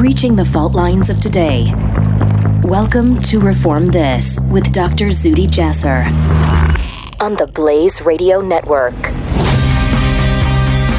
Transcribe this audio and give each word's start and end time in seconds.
breaching 0.00 0.34
the 0.34 0.44
fault 0.46 0.72
lines 0.72 1.10
of 1.10 1.20
today. 1.20 1.74
Welcome 2.62 3.20
to 3.24 3.38
Reform 3.38 3.88
This 3.88 4.40
with 4.48 4.72
Dr. 4.72 5.08
Zuhdi 5.08 5.46
Jasser 5.46 6.06
on 7.20 7.34
the 7.34 7.46
Blaze 7.48 8.00
Radio 8.00 8.40
Network. 8.40 8.94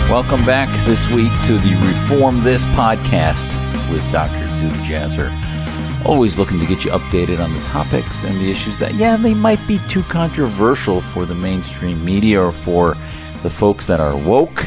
Welcome 0.07 0.45
back 0.45 0.69
this 0.85 1.09
week 1.09 1.31
to 1.47 1.53
the 1.53 1.75
Reform 1.83 2.43
This 2.43 2.63
podcast 2.75 3.47
with 3.91 4.03
Dr. 4.11 4.45
Zuhdi 4.59 4.85
Jasser. 4.85 6.05
Always 6.05 6.37
looking 6.37 6.59
to 6.59 6.67
get 6.67 6.85
you 6.85 6.91
updated 6.91 7.43
on 7.43 7.51
the 7.55 7.61
topics 7.61 8.23
and 8.23 8.39
the 8.39 8.51
issues 8.51 8.77
that, 8.77 8.93
yeah, 8.93 9.17
they 9.17 9.33
might 9.33 9.67
be 9.67 9.79
too 9.89 10.03
controversial 10.03 11.01
for 11.01 11.25
the 11.25 11.33
mainstream 11.33 12.05
media 12.05 12.39
or 12.39 12.51
for 12.51 12.93
the 13.41 13.49
folks 13.49 13.87
that 13.87 13.99
are 13.99 14.15
woke 14.15 14.63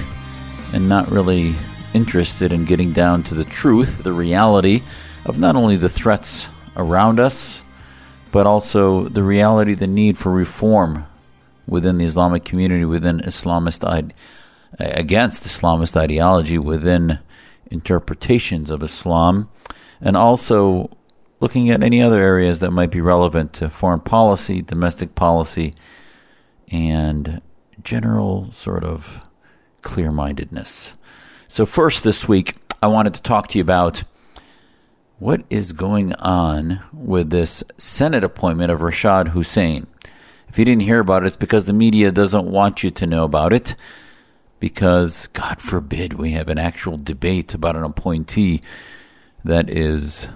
and 0.72 0.88
not 0.88 1.08
really 1.08 1.54
interested 1.94 2.52
in 2.52 2.64
getting 2.64 2.92
down 2.92 3.22
to 3.22 3.34
the 3.34 3.44
truth, 3.44 4.02
the 4.02 4.12
reality 4.12 4.82
of 5.24 5.38
not 5.38 5.56
only 5.56 5.76
the 5.76 5.88
threats 5.88 6.46
around 6.76 7.18
us, 7.18 7.62
but 8.32 8.46
also 8.46 9.08
the 9.08 9.22
reality, 9.22 9.74
the 9.74 9.86
need 9.86 10.18
for 10.18 10.30
reform 10.30 11.06
within 11.66 11.98
the 11.98 12.04
Islamic 12.04 12.44
community, 12.44 12.84
within 12.84 13.20
Islamist 13.20 14.12
against 14.78 15.44
Islamist 15.44 15.96
ideology, 15.96 16.58
within 16.58 17.20
interpretations 17.70 18.70
of 18.70 18.82
Islam, 18.82 19.48
and 20.00 20.16
also 20.16 20.90
looking 21.40 21.70
at 21.70 21.82
any 21.82 22.02
other 22.02 22.20
areas 22.20 22.60
that 22.60 22.70
might 22.70 22.90
be 22.90 23.00
relevant 23.00 23.52
to 23.54 23.70
foreign 23.70 24.00
policy, 24.00 24.60
domestic 24.60 25.14
policy, 25.14 25.74
and 26.68 27.40
general 27.82 28.50
sort 28.50 28.82
of 28.82 29.20
clear 29.82 30.10
mindedness. 30.10 30.94
So, 31.46 31.66
first 31.66 32.04
this 32.04 32.26
week, 32.26 32.56
I 32.82 32.86
wanted 32.86 33.14
to 33.14 33.22
talk 33.22 33.48
to 33.48 33.58
you 33.58 33.62
about 33.62 34.02
what 35.18 35.44
is 35.50 35.72
going 35.72 36.14
on 36.14 36.82
with 36.92 37.30
this 37.30 37.62
Senate 37.76 38.24
appointment 38.24 38.72
of 38.72 38.80
Rashad 38.80 39.28
Hussain. 39.28 39.86
If 40.48 40.58
you 40.58 40.64
didn't 40.64 40.82
hear 40.82 41.00
about 41.00 41.22
it, 41.22 41.26
it's 41.26 41.36
because 41.36 41.66
the 41.66 41.72
media 41.72 42.10
doesn't 42.10 42.46
want 42.46 42.82
you 42.82 42.90
to 42.90 43.06
know 43.06 43.24
about 43.24 43.52
it. 43.52 43.76
Because, 44.58 45.26
God 45.28 45.60
forbid, 45.60 46.14
we 46.14 46.32
have 46.32 46.48
an 46.48 46.58
actual 46.58 46.96
debate 46.96 47.52
about 47.54 47.76
an 47.76 47.84
appointee 47.84 48.62
that 49.44 49.68
is 49.68 50.28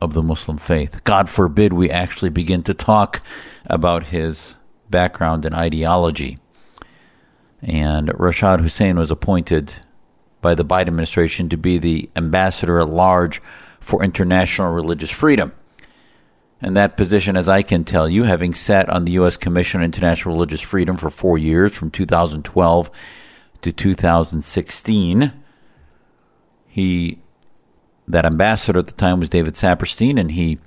of 0.00 0.14
the 0.14 0.22
Muslim 0.22 0.58
faith. 0.58 1.04
God 1.04 1.30
forbid 1.30 1.72
we 1.72 1.88
actually 1.88 2.30
begin 2.30 2.64
to 2.64 2.74
talk 2.74 3.20
about 3.66 4.06
his 4.06 4.56
background 4.90 5.44
and 5.44 5.54
ideology. 5.54 6.38
And 7.62 8.08
Rashad 8.08 8.60
Hussain 8.60 8.98
was 8.98 9.10
appointed 9.10 9.72
by 10.46 10.54
the 10.54 10.64
Biden 10.64 10.86
administration 10.86 11.48
to 11.48 11.56
be 11.56 11.76
the 11.76 12.08
ambassador 12.14 12.78
at 12.78 12.88
large 12.88 13.42
for 13.80 14.04
international 14.04 14.70
religious 14.70 15.10
freedom. 15.10 15.52
And 16.62 16.76
that 16.76 16.96
position, 16.96 17.36
as 17.36 17.48
I 17.48 17.62
can 17.62 17.82
tell 17.82 18.08
you, 18.08 18.22
having 18.22 18.54
sat 18.54 18.88
on 18.88 19.06
the 19.06 19.12
U.S. 19.12 19.36
Commission 19.36 19.80
on 19.80 19.86
International 19.86 20.36
Religious 20.36 20.60
Freedom 20.60 20.96
for 20.96 21.10
four 21.10 21.36
years, 21.36 21.74
from 21.74 21.90
2012 21.90 22.90
to 23.62 23.72
2016, 23.72 25.32
he, 26.68 27.18
that 28.06 28.24
ambassador 28.24 28.78
at 28.78 28.86
the 28.86 28.92
time 28.92 29.18
was 29.18 29.28
David 29.28 29.54
Saperstein, 29.54 30.16
and 30.16 30.30
he 30.30 30.60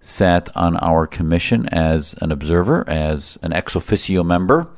sat 0.00 0.56
on 0.56 0.76
our 0.76 1.08
commission 1.08 1.68
as 1.70 2.14
an 2.20 2.30
observer, 2.30 2.88
as 2.88 3.40
an 3.42 3.52
ex 3.52 3.74
officio 3.74 4.22
member, 4.22 4.68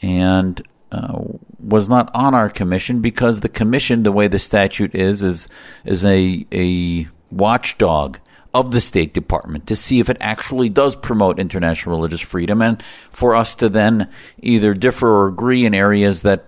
and 0.00 0.62
uh, 0.92 1.22
was 1.58 1.88
not 1.88 2.10
on 2.14 2.34
our 2.34 2.50
commission 2.50 3.00
because 3.00 3.40
the 3.40 3.48
commission, 3.48 4.02
the 4.02 4.12
way 4.12 4.28
the 4.28 4.38
statute 4.38 4.94
is, 4.94 5.22
is 5.22 5.48
is 5.86 6.04
a 6.04 6.46
a 6.52 7.08
watchdog 7.30 8.18
of 8.52 8.72
the 8.72 8.80
State 8.80 9.14
Department 9.14 9.66
to 9.66 9.74
see 9.74 9.98
if 9.98 10.10
it 10.10 10.18
actually 10.20 10.68
does 10.68 10.94
promote 10.94 11.38
international 11.38 11.96
religious 11.96 12.20
freedom, 12.20 12.60
and 12.60 12.82
for 13.10 13.34
us 13.34 13.54
to 13.56 13.70
then 13.70 14.06
either 14.38 14.74
differ 14.74 15.08
or 15.08 15.28
agree 15.28 15.64
in 15.64 15.74
areas 15.74 16.20
that 16.20 16.44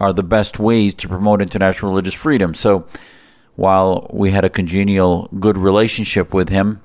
are 0.00 0.14
the 0.14 0.22
best 0.22 0.58
ways 0.58 0.94
to 0.94 1.08
promote 1.08 1.42
international 1.42 1.90
religious 1.90 2.14
freedom. 2.14 2.54
So, 2.54 2.86
while 3.56 4.08
we 4.10 4.30
had 4.30 4.44
a 4.44 4.50
congenial, 4.50 5.28
good 5.38 5.58
relationship 5.58 6.32
with 6.32 6.48
him, 6.48 6.80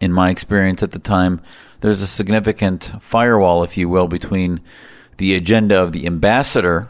in 0.00 0.12
my 0.12 0.30
experience 0.30 0.84
at 0.84 0.92
the 0.92 1.00
time, 1.00 1.40
there's 1.80 2.00
a 2.00 2.06
significant 2.06 2.92
firewall, 3.00 3.64
if 3.64 3.76
you 3.76 3.88
will, 3.88 4.06
between 4.06 4.60
the 5.20 5.34
agenda 5.34 5.78
of 5.78 5.92
the 5.92 6.06
ambassador 6.06 6.88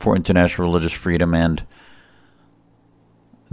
for 0.00 0.16
international 0.16 0.66
religious 0.66 0.90
freedom 0.90 1.32
and 1.32 1.64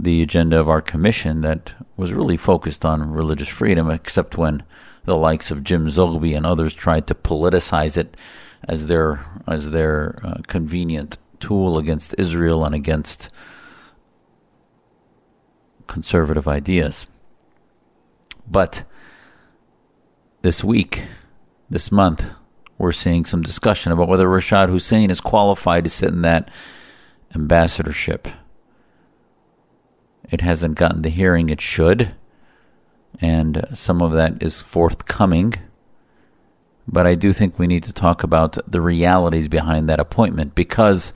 the 0.00 0.20
agenda 0.20 0.58
of 0.58 0.68
our 0.68 0.80
commission 0.80 1.42
that 1.42 1.74
was 1.96 2.12
really 2.12 2.36
focused 2.36 2.84
on 2.84 3.12
religious 3.12 3.46
freedom, 3.46 3.88
except 3.88 4.36
when 4.36 4.64
the 5.04 5.16
likes 5.16 5.52
of 5.52 5.62
Jim 5.62 5.86
Zogby 5.86 6.36
and 6.36 6.44
others 6.44 6.74
tried 6.74 7.06
to 7.06 7.14
politicize 7.14 7.96
it 7.96 8.16
as 8.64 8.88
their 8.88 9.24
as 9.46 9.70
their 9.70 10.18
uh, 10.24 10.38
convenient 10.48 11.16
tool 11.38 11.78
against 11.78 12.12
Israel 12.18 12.64
and 12.64 12.74
against 12.74 13.28
conservative 15.86 16.48
ideas. 16.48 17.06
But 18.44 18.82
this 20.42 20.64
week, 20.64 21.04
this 21.70 21.92
month, 21.92 22.26
we're 22.80 22.92
seeing 22.92 23.26
some 23.26 23.42
discussion 23.42 23.92
about 23.92 24.08
whether 24.08 24.26
Rashad 24.26 24.70
Hussain 24.70 25.10
is 25.10 25.20
qualified 25.20 25.84
to 25.84 25.90
sit 25.90 26.08
in 26.08 26.22
that 26.22 26.48
ambassadorship. 27.34 28.26
It 30.30 30.40
hasn't 30.40 30.76
gotten 30.76 31.02
the 31.02 31.10
hearing 31.10 31.50
it 31.50 31.60
should, 31.60 32.14
and 33.20 33.66
some 33.74 34.00
of 34.00 34.12
that 34.12 34.42
is 34.42 34.62
forthcoming. 34.62 35.54
But 36.88 37.06
I 37.06 37.14
do 37.16 37.34
think 37.34 37.58
we 37.58 37.66
need 37.66 37.82
to 37.82 37.92
talk 37.92 38.22
about 38.22 38.56
the 38.66 38.80
realities 38.80 39.46
behind 39.46 39.88
that 39.88 40.00
appointment 40.00 40.54
because 40.54 41.12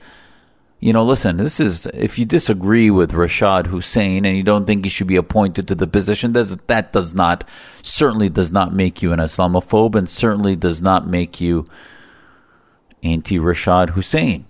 you 0.85 0.93
know, 0.93 1.03
listen, 1.03 1.37
this 1.37 1.59
is 1.59 1.87
if 1.95 2.19
you 2.19 2.25
disagree 2.25 2.91
with 2.91 3.11
Rashad 3.11 3.65
Hussain 3.65 4.23
and 4.23 4.37
you 4.37 4.43
don't 4.43 4.67
think 4.67 4.85
he 4.85 4.89
should 4.91 5.07
be 5.07 5.15
appointed 5.15 5.67
to 5.67 5.73
the 5.73 5.87
position, 5.87 6.33
that 6.33 6.91
does 6.93 7.15
not 7.15 7.43
certainly 7.81 8.29
does 8.29 8.51
not 8.51 8.71
make 8.71 9.01
you 9.01 9.11
an 9.11 9.17
Islamophobe 9.17 9.95
and 9.95 10.07
certainly 10.07 10.55
does 10.55 10.83
not 10.83 11.07
make 11.07 11.41
you 11.41 11.65
anti 13.01 13.39
Rashad 13.39 13.89
Hussain. 13.89 14.45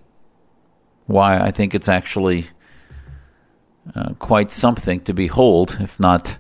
Why 1.06 1.40
I 1.40 1.52
think 1.52 1.74
it's 1.74 1.88
actually 1.88 2.48
uh, 3.96 4.16
quite 4.20 4.52
something 4.52 5.00
to 5.06 5.14
behold, 5.14 5.78
if 5.80 5.98
not 6.02 6.38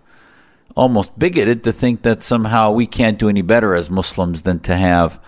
almost 0.75 1.17
bigoted, 1.17 1.63
to 1.63 1.71
think 1.71 2.01
that 2.01 2.21
somehow 2.21 2.69
we 2.69 2.85
can't 2.85 3.17
do 3.17 3.29
any 3.29 3.41
better 3.41 3.73
as 3.73 3.89
Muslims 3.89 4.41
than 4.41 4.59
to 4.59 4.75
have 4.75 5.21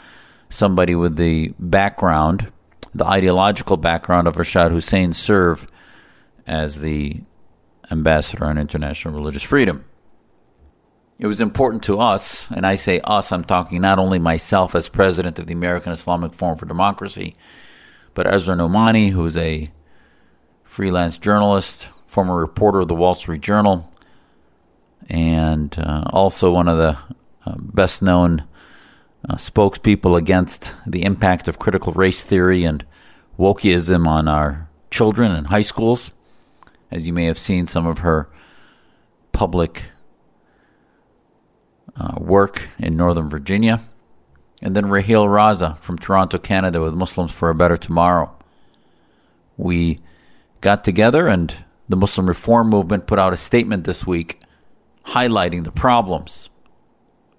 somebody 0.49 0.93
with 0.93 1.15
the 1.15 1.53
background 1.57 2.51
the 2.93 3.05
ideological 3.05 3.77
background 3.77 4.27
of 4.27 4.35
Rashad 4.35 4.71
Hussain 4.71 5.13
serve 5.13 5.67
as 6.45 6.79
the 6.79 7.21
ambassador 7.91 8.45
on 8.45 8.57
international 8.57 9.13
religious 9.13 9.43
freedom. 9.43 9.85
It 11.19 11.27
was 11.27 11.41
important 11.41 11.83
to 11.83 11.99
us, 11.99 12.49
and 12.51 12.65
I 12.65 12.75
say 12.75 12.99
us, 13.03 13.31
I'm 13.31 13.43
talking 13.43 13.81
not 13.81 13.97
only 13.97 14.19
myself 14.19 14.75
as 14.75 14.87
president 14.87 15.39
of 15.39 15.47
the 15.47 15.53
American 15.53 15.91
Islamic 15.91 16.33
Forum 16.33 16.57
for 16.57 16.67
Democracy, 16.67 17.35
but 18.13 18.27
Asra 18.27 18.55
Nomani, 18.55 19.11
who's 19.11 19.35
a 19.35 19.71
freelance 20.63 21.17
journalist, 21.17 21.87
former 22.07 22.35
reporter 22.35 22.81
of 22.81 22.87
the 22.87 22.95
Wall 22.95 23.15
Street 23.15 23.41
Journal, 23.41 23.91
and 25.09 25.77
uh, 25.79 26.03
also 26.11 26.51
one 26.51 26.67
of 26.67 26.77
the 26.77 26.97
uh, 27.45 27.55
best 27.57 28.01
known 28.01 28.43
uh, 29.29 29.35
spokespeople 29.35 30.17
against 30.17 30.73
the 30.85 31.03
impact 31.03 31.47
of 31.47 31.59
critical 31.59 31.93
race 31.93 32.23
theory 32.23 32.63
and 32.63 32.85
wokeism 33.37 34.07
on 34.07 34.27
our 34.27 34.69
children 34.89 35.31
in 35.31 35.45
high 35.45 35.61
schools. 35.61 36.11
As 36.89 37.07
you 37.07 37.13
may 37.13 37.25
have 37.25 37.39
seen, 37.39 37.67
some 37.67 37.85
of 37.85 37.99
her 37.99 38.29
public 39.33 39.85
uh, 41.95 42.15
work 42.17 42.69
in 42.79 42.95
Northern 42.95 43.29
Virginia. 43.29 43.81
And 44.61 44.75
then 44.75 44.89
Raheel 44.89 45.25
Raza 45.25 45.77
from 45.79 45.99
Toronto, 45.99 46.37
Canada, 46.37 46.81
with 46.81 46.93
Muslims 46.93 47.31
for 47.31 47.49
a 47.49 47.55
Better 47.55 47.77
Tomorrow. 47.77 48.33
We 49.55 49.99
got 50.61 50.83
together, 50.83 51.27
and 51.27 51.53
the 51.87 51.97
Muslim 51.97 52.27
Reform 52.27 52.69
Movement 52.69 53.07
put 53.07 53.19
out 53.19 53.33
a 53.33 53.37
statement 53.37 53.83
this 53.83 54.07
week 54.07 54.41
highlighting 55.07 55.63
the 55.63 55.71
problems 55.71 56.49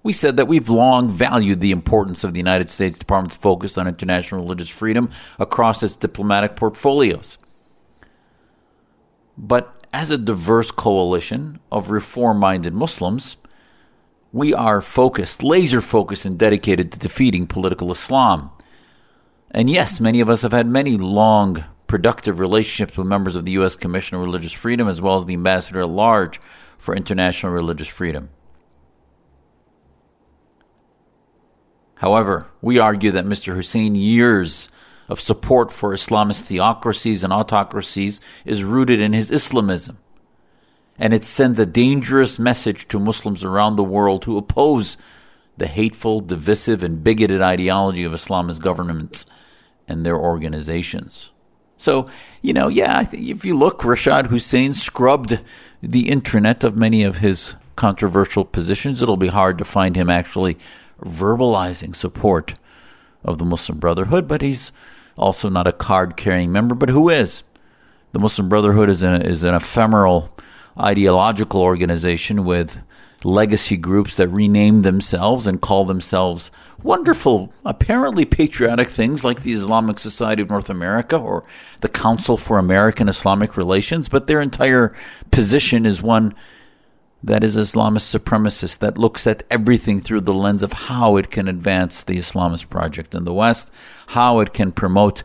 we 0.02 0.12
said 0.12 0.36
that 0.36 0.48
we've 0.48 0.68
long 0.68 1.10
valued 1.10 1.60
the 1.60 1.72
importance 1.72 2.24
of 2.24 2.32
the 2.32 2.40
United 2.40 2.70
States 2.70 2.98
Department's 2.98 3.36
focus 3.36 3.76
on 3.76 3.88
international 3.88 4.42
religious 4.42 4.68
freedom 4.68 5.10
across 5.38 5.82
its 5.82 5.96
diplomatic 5.96 6.56
portfolios. 6.56 7.38
But 9.36 9.86
as 9.92 10.10
a 10.10 10.18
diverse 10.18 10.70
coalition 10.70 11.60
of 11.72 11.90
reform 11.90 12.38
minded 12.38 12.74
Muslims, 12.74 13.36
we 14.32 14.52
are 14.52 14.80
focused, 14.80 15.42
laser 15.42 15.80
focused, 15.80 16.24
and 16.24 16.38
dedicated 16.38 16.92
to 16.92 16.98
defeating 16.98 17.46
political 17.46 17.90
Islam. 17.90 18.50
And 19.50 19.70
yes, 19.70 20.00
many 20.00 20.20
of 20.20 20.28
us 20.28 20.42
have 20.42 20.52
had 20.52 20.66
many 20.66 20.98
long 20.98 21.64
productive 21.86 22.38
relationships 22.38 22.98
with 22.98 23.06
members 23.06 23.34
of 23.34 23.46
the 23.46 23.52
U.S. 23.52 23.76
Commission 23.76 24.18
on 24.18 24.24
Religious 24.24 24.52
Freedom 24.52 24.88
as 24.88 25.00
well 25.00 25.16
as 25.16 25.24
the 25.24 25.32
ambassador 25.32 25.80
at 25.80 25.88
large 25.88 26.38
for 26.76 26.94
international 26.94 27.52
religious 27.52 27.88
freedom. 27.88 28.28
However, 31.98 32.46
we 32.62 32.78
argue 32.78 33.10
that 33.12 33.26
Mr. 33.26 33.54
Hussain's 33.54 33.98
years 33.98 34.68
of 35.08 35.20
support 35.20 35.72
for 35.72 35.92
Islamist 35.92 36.42
theocracies 36.42 37.24
and 37.24 37.32
autocracies 37.32 38.20
is 38.44 38.64
rooted 38.64 39.00
in 39.00 39.12
his 39.12 39.30
Islamism. 39.30 39.98
And 40.98 41.14
it 41.14 41.24
sends 41.24 41.58
a 41.58 41.66
dangerous 41.66 42.38
message 42.38 42.88
to 42.88 42.98
Muslims 42.98 43.44
around 43.44 43.76
the 43.76 43.84
world 43.84 44.24
who 44.24 44.36
oppose 44.36 44.96
the 45.56 45.66
hateful, 45.66 46.20
divisive, 46.20 46.82
and 46.82 47.02
bigoted 47.02 47.42
ideology 47.42 48.04
of 48.04 48.12
Islamist 48.12 48.62
governments 48.62 49.26
and 49.88 50.04
their 50.04 50.16
organizations. 50.16 51.30
So, 51.76 52.08
you 52.42 52.52
know, 52.52 52.68
yeah, 52.68 53.08
if 53.12 53.44
you 53.44 53.56
look, 53.56 53.80
Rashad 53.80 54.26
Hussain 54.26 54.74
scrubbed 54.74 55.40
the 55.82 56.08
internet 56.08 56.64
of 56.64 56.76
many 56.76 57.02
of 57.04 57.18
his 57.18 57.54
controversial 57.76 58.44
positions. 58.44 59.00
It'll 59.00 59.16
be 59.16 59.28
hard 59.28 59.58
to 59.58 59.64
find 59.64 59.94
him 59.94 60.10
actually 60.10 60.58
verbalizing 61.02 61.94
support 61.94 62.54
of 63.24 63.38
the 63.38 63.44
Muslim 63.44 63.78
Brotherhood, 63.78 64.28
but 64.28 64.42
he's 64.42 64.72
also 65.16 65.48
not 65.48 65.66
a 65.66 65.72
card 65.72 66.16
carrying 66.16 66.52
member. 66.52 66.74
But 66.74 66.90
who 66.90 67.08
is? 67.08 67.42
The 68.12 68.18
Muslim 68.18 68.48
Brotherhood 68.48 68.88
is 68.88 69.02
an, 69.02 69.22
is 69.22 69.42
an 69.42 69.54
ephemeral 69.54 70.34
ideological 70.78 71.60
organization 71.60 72.44
with 72.44 72.80
legacy 73.24 73.76
groups 73.76 74.16
that 74.16 74.28
rename 74.28 74.82
themselves 74.82 75.46
and 75.46 75.60
call 75.60 75.84
themselves 75.84 76.50
wonderful, 76.82 77.52
apparently 77.64 78.24
patriotic 78.24 78.88
things 78.88 79.24
like 79.24 79.42
the 79.42 79.52
Islamic 79.52 79.98
Society 79.98 80.42
of 80.42 80.50
North 80.50 80.70
America 80.70 81.16
or 81.16 81.42
the 81.80 81.88
Council 81.88 82.36
for 82.36 82.58
American 82.58 83.08
Islamic 83.08 83.56
Relations, 83.56 84.08
but 84.08 84.26
their 84.26 84.40
entire 84.40 84.94
position 85.30 85.84
is 85.84 86.00
one 86.00 86.34
that 87.23 87.43
is 87.43 87.56
Islamist 87.56 88.17
supremacist, 88.17 88.79
that 88.79 88.99
looks 88.99 89.26
at 89.26 89.43
everything 89.50 90.00
through 90.00 90.20
the 90.23 90.35
lens 90.35 90.62
of 90.62 90.73
how 90.73 91.17
it 91.17 91.31
can 91.31 91.49
advance 91.49 92.03
the 92.03 92.17
Islamist 92.17 92.69
project 92.70 93.15
in 93.15 93.25
the 93.25 93.35
West, 93.35 93.70
how 94.09 94.38
it 94.41 94.53
can 94.53 94.73
promote 94.73 95.23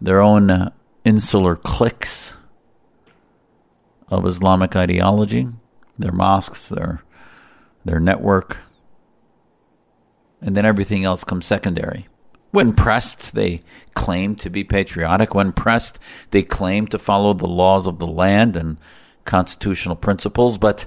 their 0.00 0.20
own 0.20 0.50
uh, 0.50 0.70
insular 1.04 1.56
cliques 1.56 2.32
of 4.08 4.26
Islamic 4.26 4.74
ideology, 4.74 5.48
their 5.98 6.12
mosques, 6.12 6.68
their 6.68 7.02
their 7.84 8.00
network, 8.00 8.58
and 10.40 10.56
then 10.56 10.64
everything 10.64 11.04
else 11.04 11.24
comes 11.24 11.46
secondary. 11.46 12.06
When 12.50 12.72
pressed, 12.72 13.34
they 13.34 13.62
claim 13.94 14.34
to 14.36 14.50
be 14.50 14.64
patriotic. 14.64 15.34
When 15.34 15.52
pressed, 15.52 15.98
they 16.30 16.42
claim 16.42 16.86
to 16.88 16.98
follow 16.98 17.32
the 17.32 17.46
laws 17.46 17.86
of 17.86 17.98
the 17.98 18.06
land 18.06 18.56
and 18.56 18.78
constitutional 19.24 19.96
principles. 19.96 20.58
But 20.58 20.86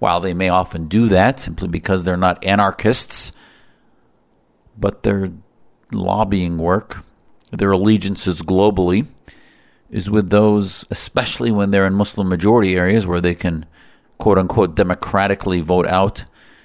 while 0.00 0.18
they 0.18 0.34
may 0.34 0.48
often 0.48 0.88
do 0.88 1.08
that 1.08 1.38
simply 1.38 1.68
because 1.68 2.02
they're 2.02 2.16
not 2.16 2.44
anarchists, 2.44 3.30
but 4.76 5.04
their 5.04 5.30
lobbying 5.92 6.58
work, 6.58 7.04
their 7.52 7.70
allegiances 7.70 8.42
globally, 8.42 9.06
is 9.90 10.10
with 10.10 10.30
those, 10.30 10.84
especially 10.90 11.50
when 11.52 11.70
they're 11.70 11.86
in 11.86 11.94
Muslim 11.94 12.28
majority 12.28 12.76
areas 12.76 13.06
where 13.06 13.20
they 13.20 13.34
can, 13.34 13.66
quote 14.18 14.38
unquote, 14.38 14.74
democratically 14.74 15.60
vote 15.60 15.86
out 15.86 16.24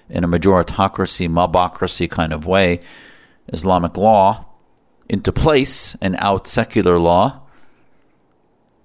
in 0.09 0.23
a 0.23 0.27
majoritocracy, 0.27 1.27
mobocracy 1.27 2.09
kind 2.09 2.31
of 2.31 2.45
way, 2.45 2.79
Islamic 3.49 3.97
law 3.97 4.45
into 5.09 5.31
place 5.31 5.95
and 6.01 6.15
out 6.19 6.47
secular 6.47 6.97
law. 6.97 7.41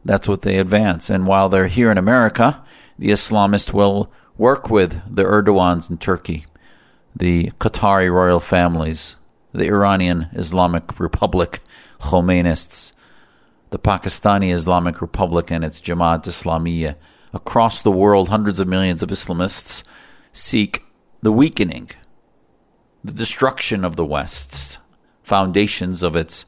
That's 0.05 0.27
what 0.27 0.43
they 0.43 0.59
advance. 0.59 1.09
And 1.09 1.27
while 1.27 1.49
they're 1.49 1.69
here 1.69 1.91
in 1.91 1.99
America, 1.99 2.65
the 2.99 3.11
Islamists 3.11 3.73
will 3.73 4.11
work 4.41 4.71
with 4.71 5.03
the 5.07 5.23
Erdogans 5.23 5.91
in 5.91 5.99
Turkey, 5.99 6.47
the 7.15 7.51
Qatari 7.61 8.11
royal 8.11 8.41
families, 8.41 9.17
the 9.53 9.67
Iranian 9.67 10.29
Islamic 10.33 10.99
Republic 10.99 11.61
Khomeinists, 12.01 12.95
the 13.69 13.79
Pakistani 13.79 14.51
Islamic 14.51 15.03
Republic 15.03 15.51
and 15.51 15.63
its 15.63 15.79
Jamaat 15.79 16.25
Islamiyah. 16.25 16.97
Across 17.35 17.83
the 17.83 17.91
world, 17.91 18.31
hundreds 18.31 18.61
of 18.61 18.67
millions 18.67 19.03
of 19.03 19.11
Islamists 19.11 19.85
seek 20.33 20.85
the 21.21 21.33
weakening, 21.33 21.91
the 23.05 23.13
destruction 23.13 23.85
of 23.85 23.97
the 23.97 24.07
West's 24.07 24.79
foundations 25.23 26.03
of 26.03 26.17
its 26.17 26.47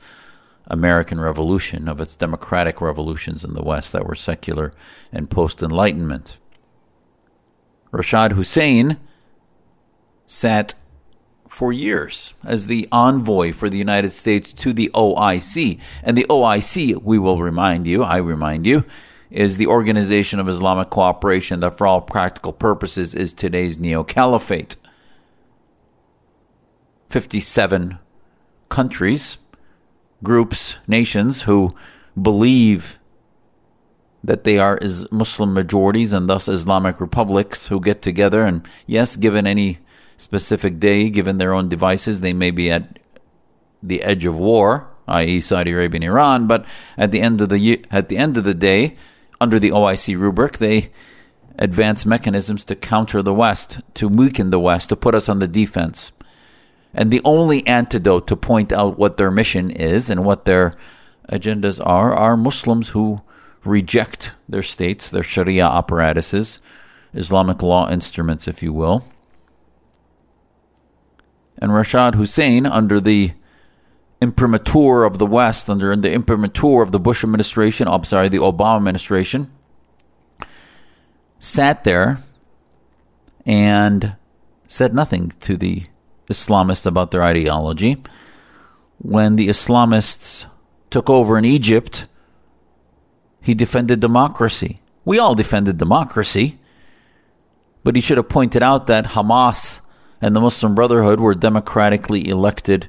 American 0.67 1.21
Revolution, 1.21 1.89
of 1.89 2.01
its 2.01 2.17
democratic 2.17 2.81
revolutions 2.81 3.45
in 3.45 3.53
the 3.53 3.63
West 3.63 3.93
that 3.93 4.07
were 4.07 4.15
secular 4.15 4.73
and 5.13 5.29
post 5.29 5.63
Enlightenment. 5.63 6.39
Rashad 7.93 8.33
Hussain 8.33 8.99
sat 10.27 10.75
for 11.49 11.73
years 11.73 12.33
as 12.43 12.67
the 12.67 12.89
envoy 12.91 13.53
for 13.53 13.69
the 13.69 13.77
United 13.77 14.13
States 14.13 14.53
to 14.55 14.73
the 14.73 14.91
OIC. 14.95 15.79
And 16.03 16.17
the 16.17 16.27
OIC, 16.31 17.03
we 17.03 17.19
will 17.19 17.43
remind 17.43 17.87
you, 17.87 18.03
I 18.03 18.17
remind 18.17 18.65
you, 18.65 18.85
is 19.31 19.59
the 19.59 19.67
Organization 19.67 20.41
of 20.41 20.49
Islamic 20.49 20.89
Cooperation 20.89 21.61
that, 21.61 21.77
for 21.77 21.87
all 21.87 22.01
practical 22.01 22.53
purposes, 22.53 23.15
is 23.15 23.35
today's 23.35 23.79
neo 23.79 24.03
caliphate. 24.03 24.77
57 27.11 27.99
countries, 28.71 29.37
groups, 30.23 30.77
nations 30.87 31.43
who 31.43 31.75
believe 32.21 32.99
that 34.25 34.45
they 34.45 34.59
are 34.59 34.77
is 34.79 35.11
Muslim 35.11 35.53
majorities 35.53 36.13
and 36.13 36.29
thus 36.29 36.49
Islamic 36.49 37.01
republics 37.01 37.69
who 37.69 37.81
get 37.81 38.03
together 38.03 38.45
and 38.45 38.67
yes, 38.87 39.17
given 39.17 39.47
any 39.47 39.79
specific 40.17 40.79
day, 40.79 41.11
given 41.11 41.39
their 41.39 41.53
own 41.53 41.69
devices, 41.69 42.21
they 42.21 42.33
may 42.33 42.51
be 42.51 42.71
at 42.71 42.99
the 43.83 44.03
edge 44.03 44.25
of 44.25 44.39
war, 44.39 44.89
i.e., 45.09 45.41
Saudi 45.41 45.73
Arabia 45.73 45.99
and 45.99 46.05
Iran. 46.05 46.47
But 46.47 46.65
at 46.97 47.11
the 47.11 47.21
end 47.21 47.41
of 47.41 47.49
the 47.49 47.85
at 47.91 48.09
the 48.09 48.17
end 48.17 48.37
of 48.37 48.45
the 48.45 48.55
day, 48.55 48.97
under 49.41 49.59
the 49.59 49.71
OIC 49.71 50.17
rubric, 50.19 50.59
they 50.59 50.91
advance 51.59 52.07
mechanisms 52.07 52.65
to 52.65 52.77
counter 52.77 53.23
the 53.23 53.35
West, 53.35 53.81
to 53.95 54.09
weaken 54.09 54.51
the 54.51 54.61
West, 54.61 54.89
to 54.89 54.97
put 54.97 55.15
us 55.15 55.29
on 55.29 55.41
the 55.41 55.49
defense. 55.49 56.13
And 56.95 57.11
the 57.11 57.23
only 57.25 57.67
antidote 57.67 58.27
to 58.29 58.37
point 58.37 58.73
out 58.73 58.99
what 58.99 59.17
their 59.17 59.31
mission 59.31 59.71
is 59.71 60.11
and 60.11 60.25
what 60.25 60.45
their 60.45 60.75
agendas 61.31 61.85
are 61.85 62.15
are 62.15 62.37
Muslims 62.37 62.91
who 62.91 63.23
reject 63.65 64.33
their 64.49 64.63
states, 64.63 65.11
their 65.11 65.23
Sharia 65.23 65.67
apparatuses, 65.67 66.59
Islamic 67.15 67.63
law 67.63 67.91
instruments, 67.91 68.49
if 68.49 68.63
you 68.63 68.73
will. 68.73 69.05
And 71.59 71.71
Rashad 71.71 72.15
Hussain, 72.15 72.67
under 72.67 72.99
the 73.01 73.33
imprimatur 74.23 75.05
of 75.05 75.19
the 75.19 75.27
West 75.27 75.69
under 75.69 75.95
the 75.97 76.13
imprimatur 76.13 76.81
of 76.81 76.93
the 76.93 77.01
Bush 77.01 77.25
administration, 77.25 77.89
oh, 77.89 77.95
I'm 77.95 78.05
sorry, 78.05 78.29
the 78.29 78.39
Obama 78.39 78.77
administration, 78.77 79.51
sat 81.41 81.83
there 81.83 82.23
and 83.45 84.15
said 84.69 84.95
nothing 84.95 85.33
to 85.41 85.57
the 85.57 85.87
Islamists 86.29 86.87
about 86.87 87.11
their 87.11 87.25
ideology. 87.25 88.01
When 88.99 89.35
the 89.35 89.49
Islamists 89.49 90.47
took 90.91 91.11
over 91.11 91.37
in 91.37 91.45
Egypt, 91.45 92.07
he 93.43 93.55
defended 93.55 94.01
democracy. 94.01 94.81
We 95.05 95.19
all 95.19 95.35
defended 95.35 95.79
democracy. 95.79 96.59
But 97.85 97.97
he 97.97 98.01
should 98.01 98.17
have 98.17 98.29
pointed 98.29 98.63
out 98.63 98.87
that 98.87 99.07
Hamas 99.07 99.81
and 100.21 100.37
the 100.37 100.41
Muslim 100.41 100.75
Brotherhood 100.75 101.19
were 101.19 101.35
democratically 101.35 102.29
elected 102.29 102.89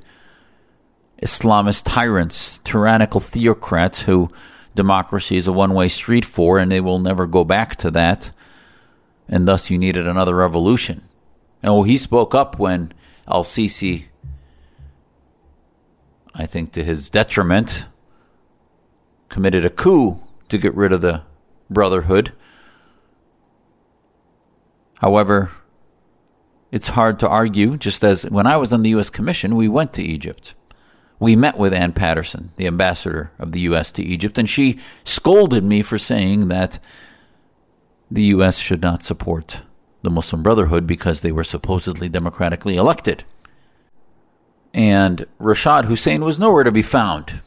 Islamist 1.22 1.83
tyrants, 1.86 2.60
tyrannical 2.63 3.19
theocrats 3.19 4.01
who 4.03 4.29
democracy 4.75 5.38
is 5.38 5.48
a 5.48 5.53
one 5.53 5.74
way 5.74 5.88
street 5.88 6.25
for, 6.25 6.60
and 6.60 6.72
they 6.72 6.79
will 6.79 7.00
never 7.00 7.25
go 7.25 7.43
back 7.43 7.75
to 7.77 7.89
that. 7.91 8.31
And 9.27 9.48
thus, 9.48 9.72
you 9.72 9.77
needed 9.77 10.07
another 10.07 10.36
revolution. 10.36 11.01
And 11.63 11.72
oh, 11.72 11.83
he 11.83 11.98
spoke 11.98 12.36
up 12.36 12.60
when 12.60 12.93
Al 13.27 13.43
Sisi, 13.43 14.05
I 16.36 16.45
think 16.45 16.74
to 16.74 16.83
his 16.83 17.10
detriment, 17.10 17.86
committed 19.29 19.65
a 19.65 19.69
coup 19.69 20.22
to 20.53 20.57
get 20.57 20.74
rid 20.74 20.91
of 20.93 21.01
the 21.01 21.22
Brotherhood. 21.69 22.31
However, 25.00 25.51
it's 26.72 26.88
hard 26.89 27.19
to 27.19 27.27
argue, 27.27 27.77
just 27.77 28.03
as 28.03 28.24
when 28.24 28.48
I 28.48 28.57
was 28.57 28.72
on 28.72 28.81
the 28.81 28.89
U.S. 28.91 29.10
Commission, 29.10 29.55
we 29.55 29.67
went 29.67 29.93
to 29.93 30.01
Egypt 30.01 30.55
we 31.24 31.38
met 31.38 31.57
with 31.57 31.74
Anne 31.74 31.93
Patterson, 31.93 32.51
the 32.57 32.67
ambassador 32.67 33.31
of 33.39 33.53
the 33.53 33.62
U.S. 33.62 33.93
to 33.93 34.03
Egypt, 34.03 34.38
and 34.38 34.50
she 34.50 34.77
scolded 35.05 35.63
me 35.63 35.81
for 35.81 35.98
saying 35.98 36.50
that 36.50 36.79
the 38.12 38.24
U.S. 38.24 38.60
should 38.60 38.81
not 38.81 39.03
support 39.03 39.62
the 40.01 40.10
Muslim 40.10 40.43
Brotherhood 40.43 40.86
because 40.86 41.22
they 41.22 41.31
were 41.31 41.45
supposedly 41.45 42.10
democratically 42.10 42.75
elected. 42.75 43.24
And 44.74 45.25
Rashad 45.39 45.86
Hussain 45.86 46.25
was 46.25 46.39
nowhere 46.39 46.65
to 46.65 46.74
be 46.74 46.81
found. 46.81 47.39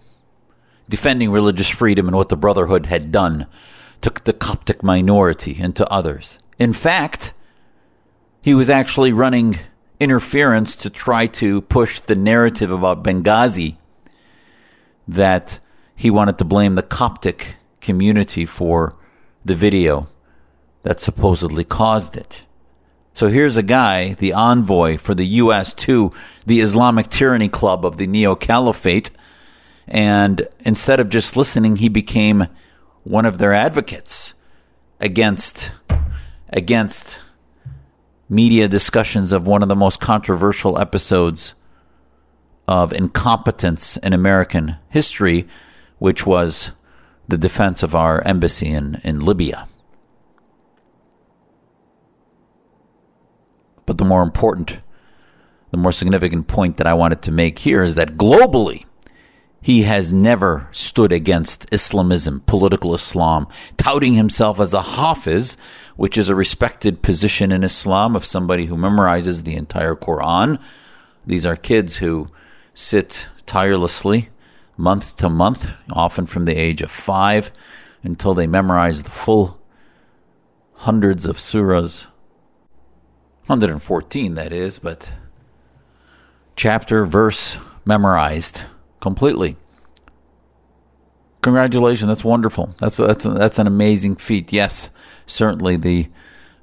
Defending 0.88 1.30
religious 1.30 1.68
freedom 1.68 2.06
and 2.06 2.16
what 2.16 2.28
the 2.28 2.36
Brotherhood 2.36 2.86
had 2.86 3.10
done 3.12 3.46
to 4.02 4.12
the 4.24 4.32
Coptic 4.32 4.82
minority 4.82 5.56
and 5.60 5.74
to 5.76 5.90
others. 5.90 6.38
In 6.58 6.72
fact, 6.72 7.32
he 8.42 8.54
was 8.54 8.70
actually 8.70 9.12
running 9.12 9.58
interference 9.98 10.76
to 10.76 10.90
try 10.90 11.26
to 11.26 11.62
push 11.62 12.00
the 12.00 12.14
narrative 12.14 12.70
about 12.70 13.02
Benghazi 13.02 13.76
that 15.08 15.58
he 15.94 16.10
wanted 16.10 16.38
to 16.38 16.44
blame 16.44 16.74
the 16.74 16.82
Coptic 16.82 17.56
community 17.80 18.44
for 18.44 18.94
the 19.44 19.54
video 19.54 20.08
that 20.82 21.00
supposedly 21.00 21.64
caused 21.64 22.16
it. 22.16 22.42
So 23.14 23.28
here's 23.28 23.56
a 23.56 23.62
guy, 23.62 24.12
the 24.12 24.34
envoy 24.34 24.98
for 24.98 25.14
the 25.14 25.26
U.S. 25.26 25.72
to 25.74 26.10
the 26.44 26.60
Islamic 26.60 27.08
Tyranny 27.08 27.48
Club 27.48 27.86
of 27.86 27.96
the 27.96 28.06
Neo 28.06 28.34
Caliphate, 28.34 29.10
and 29.88 30.48
instead 30.60 31.00
of 31.00 31.08
just 31.08 31.36
listening, 31.36 31.76
he 31.76 31.88
became 31.88 32.48
one 33.04 33.24
of 33.24 33.38
their 33.38 33.52
advocates 33.52 34.34
against 35.00 35.70
against 36.48 37.18
media 38.28 38.66
discussions 38.66 39.32
of 39.32 39.46
one 39.46 39.62
of 39.62 39.68
the 39.68 39.76
most 39.76 40.00
controversial 40.00 40.78
episodes 40.78 41.54
of 42.66 42.92
incompetence 42.92 43.96
in 43.98 44.12
American 44.12 44.76
history, 44.88 45.46
which 45.98 46.26
was 46.26 46.72
the 47.28 47.38
defense 47.38 47.82
of 47.82 47.94
our 47.94 48.20
embassy 48.22 48.68
in, 48.68 49.00
in 49.04 49.20
Libya. 49.20 49.68
But 53.84 53.98
the 53.98 54.04
more 54.04 54.22
important, 54.22 54.80
the 55.70 55.76
more 55.76 55.92
significant 55.92 56.48
point 56.48 56.76
that 56.78 56.86
I 56.88 56.94
wanted 56.94 57.22
to 57.22 57.30
make 57.30 57.60
here 57.60 57.84
is 57.84 57.94
that 57.94 58.16
globally, 58.16 58.85
he 59.60 59.82
has 59.82 60.12
never 60.12 60.68
stood 60.70 61.12
against 61.12 61.66
Islamism, 61.72 62.40
political 62.46 62.94
Islam, 62.94 63.48
touting 63.76 64.14
himself 64.14 64.60
as 64.60 64.72
a 64.75 64.82
hafiz, 64.82 65.56
which 65.96 66.16
is 66.16 66.28
a 66.28 66.34
respected 66.34 67.02
position 67.02 67.50
in 67.50 67.64
Islam 67.64 68.14
of 68.14 68.25
somebody 68.25 68.66
who 68.66 68.76
memorizes 68.76 69.42
the 69.42 69.56
entire 69.56 69.94
Quran. 69.94 70.60
These 71.26 71.44
are 71.44 71.56
kids 71.56 71.96
who 71.96 72.28
sit 72.75 73.28
tirelessly 73.44 74.28
month 74.76 75.16
to 75.16 75.28
month, 75.28 75.70
often 75.90 76.26
from 76.26 76.44
the 76.44 76.54
age 76.54 76.82
of 76.82 76.90
five, 76.90 77.50
until 78.02 78.34
they 78.34 78.46
memorize 78.46 79.02
the 79.02 79.10
full 79.10 79.58
hundreds 80.75 81.26
of 81.26 81.38
surahs. 81.38 82.04
114, 83.46 84.34
that 84.34 84.52
is, 84.52 84.78
but 84.78 85.12
chapter, 86.56 87.06
verse 87.06 87.58
memorized 87.84 88.62
completely. 89.06 89.56
Congratulations, 91.40 92.08
that's 92.08 92.25
wonderful. 92.25 92.75
That's 92.80 92.96
that's 92.96 93.22
that's 93.22 93.60
an 93.60 93.68
amazing 93.68 94.16
feat. 94.16 94.52
Yes, 94.52 94.90
certainly 95.28 95.76
the 95.76 96.08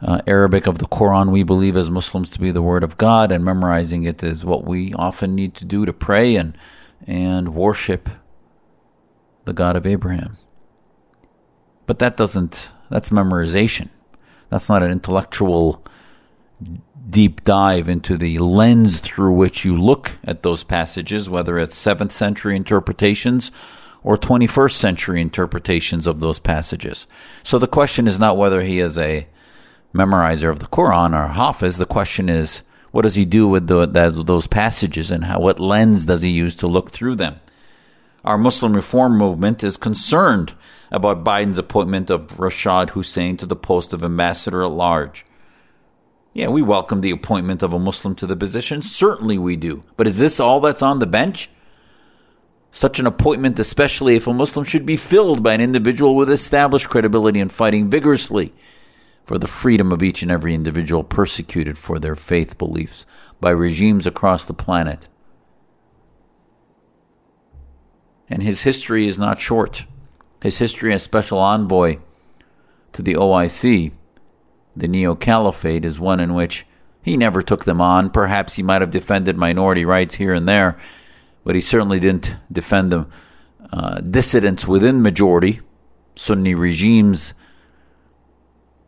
uh, 0.01 0.19
Arabic 0.27 0.67
of 0.67 0.79
the 0.79 0.85
Quran 0.88 1.31
we 1.31 1.43
believe 1.43 1.77
as 1.77 1.89
Muslims 1.89 2.29
to 2.31 2.41
be 2.41 2.51
the 2.51 2.62
word 2.62 2.83
of 2.83 2.97
God, 2.97 3.31
and 3.31 3.45
memorizing 3.45 4.03
it 4.03 4.21
is 4.21 4.43
what 4.43 4.65
we 4.65 4.93
often 4.95 5.35
need 5.35 5.55
to 5.55 5.63
do 5.63 5.85
to 5.85 5.93
pray 5.93 6.35
and 6.35 6.57
and 7.07 7.55
worship 7.55 8.09
the 9.45 9.53
God 9.53 9.77
of 9.77 9.88
Abraham. 9.88 10.35
But 11.85 12.00
that 12.00 12.17
doesn't. 12.17 12.67
That's 12.89 13.07
memorization. 13.07 13.88
That's 14.50 14.67
not 14.67 14.83
an 14.83 14.91
intellectual 14.91 15.81
deep 17.13 17.43
dive 17.43 17.88
into 17.88 18.17
the 18.17 18.38
lens 18.39 19.00
through 19.00 19.34
which 19.34 19.63
you 19.63 19.77
look 19.77 20.13
at 20.25 20.41
those 20.41 20.63
passages, 20.63 21.29
whether 21.29 21.58
it's 21.60 21.75
7th 21.75 22.12
century 22.12 22.55
interpretations 22.55 23.51
or 24.03 24.17
21st 24.17 24.74
century 24.74 25.22
interpretations 25.22 26.08
of 26.08 26.20
those 26.20 26.39
passages. 26.39 27.08
So 27.43 27.60
the 27.60 27.67
question 27.67 28.08
is 28.08 28.20
not 28.20 28.36
whether 28.36 28.62
he 28.63 28.79
is 28.79 28.98
a 28.98 29.27
memorizer 29.93 30.50
of 30.50 30.60
the 30.60 30.65
Quran 30.65 31.13
or 31.13 31.29
Hafiz. 31.29 31.77
The 31.77 31.86
question 31.86 32.27
is, 32.29 32.63
what 32.91 33.03
does 33.03 33.15
he 33.15 33.25
do 33.25 33.48
with 33.48 33.67
the, 33.67 33.86
that, 33.86 34.25
those 34.25 34.48
passages 34.48 35.12
and 35.12 35.25
how, 35.25 35.39
what 35.39 35.60
lens 35.60 36.08
does 36.08 36.24
he 36.24 36.29
use 36.29 36.55
to 36.55 36.67
look 36.67 36.89
through 36.89 37.15
them? 37.15 37.39
Our 38.25 38.39
Muslim 38.39 38.74
reform 38.74 39.17
movement 39.17 39.63
is 39.63 39.77
concerned 39.77 40.53
about 40.91 41.24
Biden's 41.24 41.60
appointment 41.60 42.10
of 42.10 42.38
Rashad 42.38 42.91
Hussain 42.91 43.38
to 43.38 43.46
the 43.46 43.55
post 43.55 43.93
of 43.93 44.03
ambassador 44.03 44.63
at 44.63 44.72
large. 44.72 45.25
Yeah, 46.33 46.47
we 46.47 46.63
welcome 46.63 47.01
the 47.01 47.11
appointment 47.11 47.61
of 47.61 47.73
a 47.73 47.79
Muslim 47.79 48.15
to 48.15 48.25
the 48.25 48.35
position. 48.35 48.81
Certainly 48.81 49.37
we 49.37 49.55
do. 49.55 49.83
But 49.97 50.07
is 50.07 50.17
this 50.17 50.39
all 50.39 50.59
that's 50.59 50.81
on 50.81 50.97
the 50.97 51.05
bench? 51.05 51.49
Such 52.71 52.97
an 52.97 53.05
appointment, 53.05 53.59
especially 53.59 54.15
if 54.15 54.25
a 54.25 54.33
Muslim, 54.33 54.65
should 54.65 54.85
be 54.85 54.97
filled 54.97 55.43
by 55.43 55.53
an 55.53 55.61
individual 55.61 56.15
with 56.15 56.31
established 56.31 56.89
credibility 56.89 57.39
and 57.39 57.51
fighting 57.51 57.87
vigorously 57.87 58.51
for 59.25 59.37
the 59.37 59.47
freedom 59.47 59.91
of 59.91 60.01
each 60.01 60.23
and 60.23 60.31
every 60.31 60.55
individual 60.55 61.03
persecuted 61.03 61.77
for 61.77 61.99
their 61.99 62.15
faith 62.15 62.57
beliefs 62.57 63.05
by 63.39 63.51
regimes 63.51 64.07
across 64.07 64.43
the 64.43 64.55
planet. 64.55 65.07
And 68.27 68.41
his 68.41 68.63
history 68.63 69.07
is 69.07 69.19
not 69.19 69.39
short. 69.39 69.85
His 70.41 70.57
history 70.57 70.91
as 70.93 71.03
special 71.03 71.37
envoy 71.37 71.99
to 72.93 73.03
the 73.03 73.13
OIC 73.13 73.91
the 74.75 74.87
Neo 74.87 75.15
Caliphate 75.15 75.85
is 75.85 75.99
one 75.99 76.19
in 76.19 76.33
which 76.33 76.65
he 77.01 77.17
never 77.17 77.41
took 77.41 77.65
them 77.65 77.81
on. 77.81 78.09
Perhaps 78.09 78.55
he 78.55 78.63
might 78.63 78.81
have 78.81 78.91
defended 78.91 79.37
minority 79.37 79.85
rights 79.85 80.15
here 80.15 80.33
and 80.33 80.47
there, 80.47 80.77
but 81.43 81.55
he 81.55 81.61
certainly 81.61 81.99
didn't 81.99 82.35
defend 82.51 82.91
the 82.91 83.07
uh, 83.71 83.99
dissidents 84.01 84.67
within 84.67 85.01
majority, 85.01 85.59
Sunni 86.15 86.53
regimes 86.53 87.33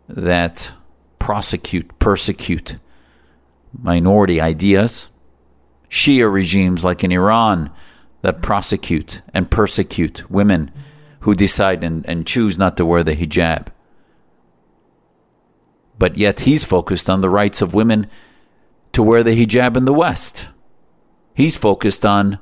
that 0.07 0.73
prosecute, 1.17 1.97
persecute 1.97 2.75
minority 3.77 4.39
ideas, 4.39 5.09
Shia 5.89 6.31
regimes 6.31 6.83
like 6.83 7.03
in 7.03 7.11
Iran 7.11 7.71
that 8.21 8.41
prosecute 8.41 9.21
and 9.33 9.49
persecute 9.49 10.29
women 10.29 10.71
who 11.21 11.33
decide 11.33 11.83
and, 11.83 12.07
and 12.07 12.27
choose 12.27 12.57
not 12.57 12.77
to 12.77 12.85
wear 12.85 13.03
the 13.03 13.15
hijab 13.15 13.67
but 15.97 16.17
yet 16.17 16.41
he's 16.41 16.65
focused 16.65 17.09
on 17.09 17.21
the 17.21 17.29
rights 17.29 17.61
of 17.61 17.73
women 17.73 18.07
to 18.93 19.03
wear 19.03 19.23
the 19.23 19.45
hijab 19.45 19.75
in 19.75 19.85
the 19.85 19.93
West. 19.93 20.47
He's 21.33 21.57
focused 21.57 22.05
on 22.05 22.39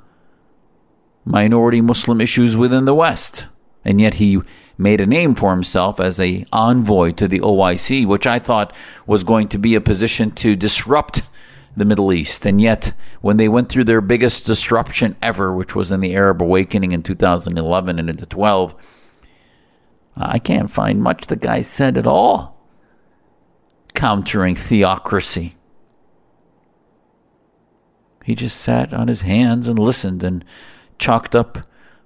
minority 1.26 1.82
Muslim 1.82 2.22
issues 2.22 2.56
within 2.56 2.86
the 2.86 2.96
West. 2.96 3.48
And 3.86 4.00
yet 4.00 4.16
he 4.16 4.40
made 4.78 5.02
a 5.02 5.06
name 5.06 5.36
for 5.36 5.52
himself 5.52 6.00
as 6.00 6.20
a 6.20 6.46
envoy 6.52 7.12
to 7.14 7.28
the 7.28 7.40
OIC, 7.40 8.06
which 8.06 8.26
I 8.26 8.40
thought 8.40 8.74
was 9.06 9.24
going 9.24 9.48
to 9.50 9.58
be 9.58 9.76
a 9.76 9.82
position 9.82 10.32
to 10.32 10.56
disrupt 10.56 11.24
the 11.76 11.86
Middle 11.86 12.14
East. 12.14 12.46
And 12.46 12.62
yet, 12.62 12.94
when 13.22 13.38
they 13.38 13.50
went 13.50 13.70
through 13.70 13.86
their 13.86 14.02
biggest 14.02 14.46
disruption 14.46 15.16
ever, 15.22 15.54
which 15.54 15.76
was 15.76 15.92
in 15.92 16.00
the 16.00 16.16
Arab 16.16 16.42
awakening 16.42 16.92
in 16.92 17.04
2011 17.04 18.00
and 18.00 18.10
into 18.10 18.26
12, 18.26 18.76
I 20.16 20.40
can't 20.40 20.70
find 20.70 21.02
much 21.02 21.28
the 21.28 21.36
guy 21.36 21.62
said 21.62 21.98
at 21.98 22.08
all 22.08 22.53
countering 23.94 24.56
theocracy. 24.56 25.54
He 28.24 28.36
just 28.36 28.60
sat 28.60 28.94
on 28.94 29.08
his 29.08 29.22
hands 29.22 29.68
and 29.68 29.78
listened 29.78 30.24
and 30.24 30.46
chalked 30.98 31.36
up 31.36 31.60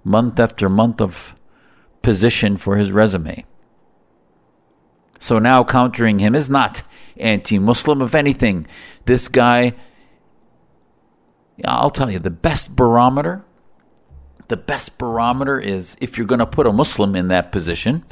month 0.03 0.39
after 0.39 0.67
month 0.67 0.99
of 0.99 1.35
position 2.01 2.57
for 2.57 2.77
his 2.77 2.91
resume. 2.91 3.45
So 5.19 5.39
now 5.39 5.63
countering 5.63 6.19
him 6.19 6.35
is 6.35 6.49
not 6.49 6.83
anti 7.17 7.59
Muslim. 7.59 8.01
If 8.01 8.15
anything, 8.15 8.67
this 9.05 9.27
guy, 9.27 9.73
I'll 11.65 11.89
tell 11.89 12.09
you, 12.11 12.19
the 12.19 12.29
best 12.29 12.75
barometer, 12.75 13.43
the 14.47 14.57
best 14.57 14.97
barometer 14.97 15.59
is 15.59 15.97
if 15.99 16.17
you're 16.17 16.27
going 16.27 16.39
to 16.39 16.45
put 16.45 16.67
a 16.67 16.71
Muslim 16.71 17.15
in 17.15 17.27
that 17.27 17.51
position, 17.51 18.05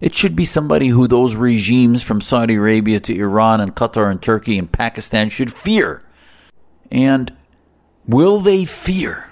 it 0.00 0.14
should 0.14 0.36
be 0.36 0.44
somebody 0.44 0.88
who 0.88 1.06
those 1.06 1.34
regimes 1.34 2.02
from 2.02 2.20
Saudi 2.20 2.54
Arabia 2.54 3.00
to 3.00 3.18
Iran 3.18 3.60
and 3.60 3.74
Qatar 3.74 4.10
and 4.10 4.20
Turkey 4.20 4.58
and 4.58 4.70
Pakistan 4.70 5.30
should 5.30 5.52
fear. 5.52 6.02
And 6.90 7.32
will 8.06 8.40
they 8.40 8.64
fear 8.64 9.28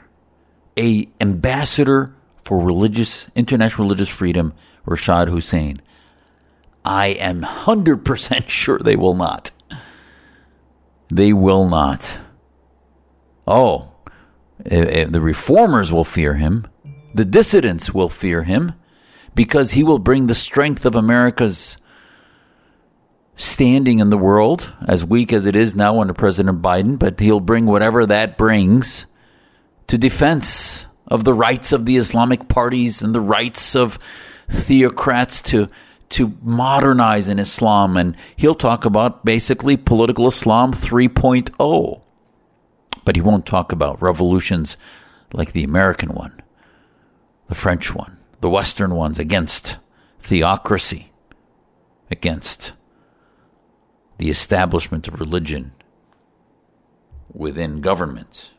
a 0.78 1.09
ambassador 1.21 2.14
for 2.44 2.59
religious 2.59 3.26
international 3.35 3.87
religious 3.87 4.09
freedom, 4.09 4.54
Rashad 4.87 5.28
Hussain? 5.28 5.80
I 6.85 7.09
am 7.09 7.42
100% 7.42 8.49
sure 8.49 8.78
they 8.78 8.97
will 8.97 9.14
not. 9.14 9.50
They 11.09 11.33
will 11.33 11.68
not. 11.68 12.18
Oh, 13.47 13.92
eh, 14.64 14.85
eh, 14.85 15.04
the 15.04 15.21
reformers 15.21 15.92
will 15.92 16.04
fear 16.04 16.35
him. 16.35 16.66
The 17.14 17.25
dissidents 17.25 17.92
will 17.92 18.09
fear 18.09 18.42
him 18.42 18.73
because 19.34 19.72
he 19.72 19.82
will 19.82 19.98
bring 19.98 20.26
the 20.26 20.34
strength 20.34 20.86
of 20.86 20.94
America's 20.94 21.76
standing 23.36 23.98
in 23.98 24.10
the 24.10 24.18
world, 24.18 24.72
as 24.86 25.04
weak 25.04 25.32
as 25.32 25.46
it 25.46 25.56
is 25.56 25.74
now 25.74 26.00
under 26.00 26.14
President 26.14 26.62
Biden, 26.62 26.98
but 26.98 27.18
he'll 27.18 27.40
bring 27.40 27.66
whatever 27.66 28.06
that 28.06 28.38
brings 28.38 29.06
to 29.88 29.98
defense 29.98 30.86
of 31.08 31.24
the 31.24 31.34
rights 31.34 31.72
of 31.72 31.84
the 31.84 31.96
Islamic 31.96 32.48
parties 32.48 33.02
and 33.02 33.14
the 33.14 33.20
rights 33.20 33.74
of 33.74 33.98
theocrats 34.48 35.42
to 35.42 35.68
to 36.10 36.36
modernize 36.42 37.26
in 37.28 37.38
Islam. 37.38 37.96
And 37.96 38.16
he'll 38.36 38.54
talk 38.54 38.84
about 38.84 39.24
basically 39.24 39.76
political 39.76 40.28
Islam 40.28 40.72
3.0 40.72 42.02
but 43.04 43.16
he 43.16 43.22
won't 43.22 43.46
talk 43.46 43.72
about 43.72 44.00
revolutions 44.02 44.76
like 45.32 45.52
the 45.52 45.64
American 45.64 46.10
one 46.10 46.40
the 47.48 47.54
French 47.54 47.94
one 47.94 48.16
the 48.44 48.50
western 48.50 48.94
ones 48.94 49.18
against 49.18 49.78
theocracy 50.20 51.10
against 52.10 52.74
the 54.18 54.28
establishment 54.28 55.08
of 55.08 55.18
religion 55.18 55.72
within 57.32 57.80
government 57.80 58.50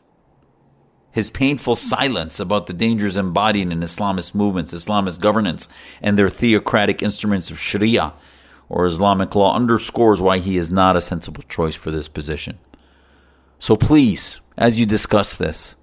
his 1.12 1.30
painful 1.30 1.76
silence 1.76 2.40
about 2.40 2.66
the 2.66 2.72
dangers 2.72 3.16
embodied 3.16 3.70
in 3.70 3.78
Islamist 3.78 4.34
movements, 4.34 4.74
Islamist 4.74 5.20
governance, 5.20 5.68
and 6.02 6.18
their 6.18 6.28
theocratic 6.28 7.00
instruments 7.00 7.48
of 7.48 7.60
Sharia 7.60 8.12
or 8.68 8.86
Islamic 8.86 9.36
law 9.36 9.54
underscores 9.54 10.20
why 10.20 10.38
he 10.38 10.58
is 10.58 10.72
not 10.72 10.96
a 10.96 11.00
sensible 11.00 11.44
choice 11.44 11.76
for 11.76 11.92
this 11.92 12.08
position. 12.08 12.58
So 13.60 13.76
please, 13.76 14.40
as 14.58 14.80
you 14.80 14.84
discuss 14.84 15.36
this, 15.36 15.76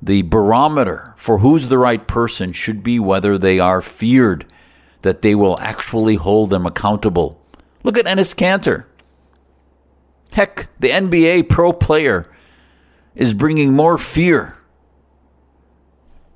the 0.00 0.22
barometer 0.22 1.14
for 1.16 1.38
who's 1.38 1.68
the 1.68 1.78
right 1.78 2.06
person 2.06 2.52
should 2.52 2.82
be 2.82 2.98
whether 2.98 3.36
they 3.36 3.58
are 3.58 3.80
feared 3.80 4.46
that 5.02 5.22
they 5.22 5.34
will 5.34 5.58
actually 5.60 6.16
hold 6.16 6.50
them 6.50 6.66
accountable. 6.66 7.40
Look 7.82 7.98
at 7.98 8.06
Enes 8.06 8.34
Kanter. 8.34 8.84
Heck, 10.32 10.68
the 10.78 10.88
NBA 10.88 11.48
pro 11.48 11.72
player 11.72 12.30
is 13.14 13.34
bringing 13.34 13.72
more 13.72 13.98
fear 13.98 14.56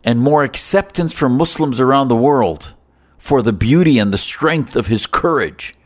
and 0.05 0.21
more 0.21 0.43
acceptance 0.43 1.13
from 1.13 1.37
Muslims 1.37 1.79
around 1.79 2.09
the 2.09 2.17
world 2.17 2.75
for 3.19 3.43
the 3.43 3.53
beauty 3.53 3.99
and 3.99 4.13
the 4.13 4.19
strength 4.19 4.75
of 4.75 4.89
his 4.89 5.07
courage 5.07 5.77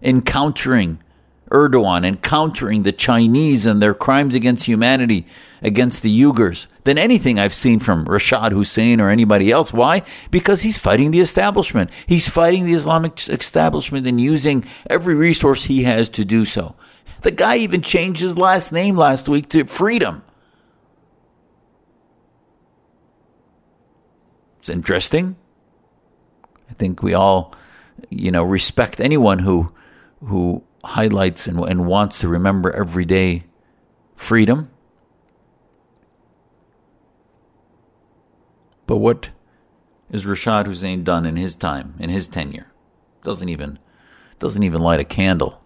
in 0.00 0.22
countering 0.22 1.00
Erdogan 1.50 2.06
and 2.06 2.22
countering 2.22 2.82
the 2.82 2.92
Chinese 2.92 3.66
and 3.66 3.82
their 3.82 3.94
crimes 3.94 4.34
against 4.34 4.64
humanity 4.64 5.26
against 5.62 6.02
the 6.02 6.22
Uyghurs 6.22 6.66
than 6.84 6.96
anything 6.96 7.38
I've 7.38 7.54
seen 7.54 7.80
from 7.80 8.06
Rashad 8.06 8.52
Hussain 8.52 9.00
or 9.00 9.10
anybody 9.10 9.50
else. 9.50 9.72
Why? 9.72 10.02
Because 10.30 10.62
he's 10.62 10.78
fighting 10.78 11.10
the 11.10 11.20
establishment. 11.20 11.90
He's 12.06 12.28
fighting 12.28 12.64
the 12.64 12.74
Islamic 12.74 13.28
establishment 13.28 14.06
and 14.06 14.20
using 14.20 14.64
every 14.88 15.14
resource 15.14 15.64
he 15.64 15.82
has 15.84 16.08
to 16.10 16.24
do 16.24 16.44
so. 16.44 16.74
The 17.22 17.30
guy 17.30 17.56
even 17.56 17.82
changed 17.82 18.20
his 18.20 18.38
last 18.38 18.72
name 18.72 18.96
last 18.96 19.28
week 19.28 19.48
to 19.50 19.64
Freedom. 19.64 20.22
It's 24.58 24.68
interesting. 24.68 25.36
I 26.70 26.74
think 26.74 27.02
we 27.02 27.14
all, 27.14 27.54
you 28.08 28.30
know, 28.30 28.44
respect 28.44 29.00
anyone 29.00 29.40
who 29.40 29.72
who 30.24 30.62
highlights 30.84 31.46
and, 31.46 31.58
and 31.60 31.86
wants 31.86 32.18
to 32.20 32.28
remember 32.28 32.70
every 32.70 33.04
day 33.04 33.44
freedom. 34.16 34.70
But 38.86 38.96
what 38.96 39.30
is 40.10 40.26
Rashad 40.26 40.66
Hussain 40.66 41.04
done 41.04 41.24
in 41.24 41.36
his 41.36 41.54
time, 41.54 41.94
in 41.98 42.10
his 42.10 42.26
tenure? 42.26 42.66
Doesn't 43.22 43.48
even 43.48 43.78
doesn't 44.38 44.62
even 44.62 44.80
light 44.80 45.00
a 45.00 45.04
candle 45.04 45.62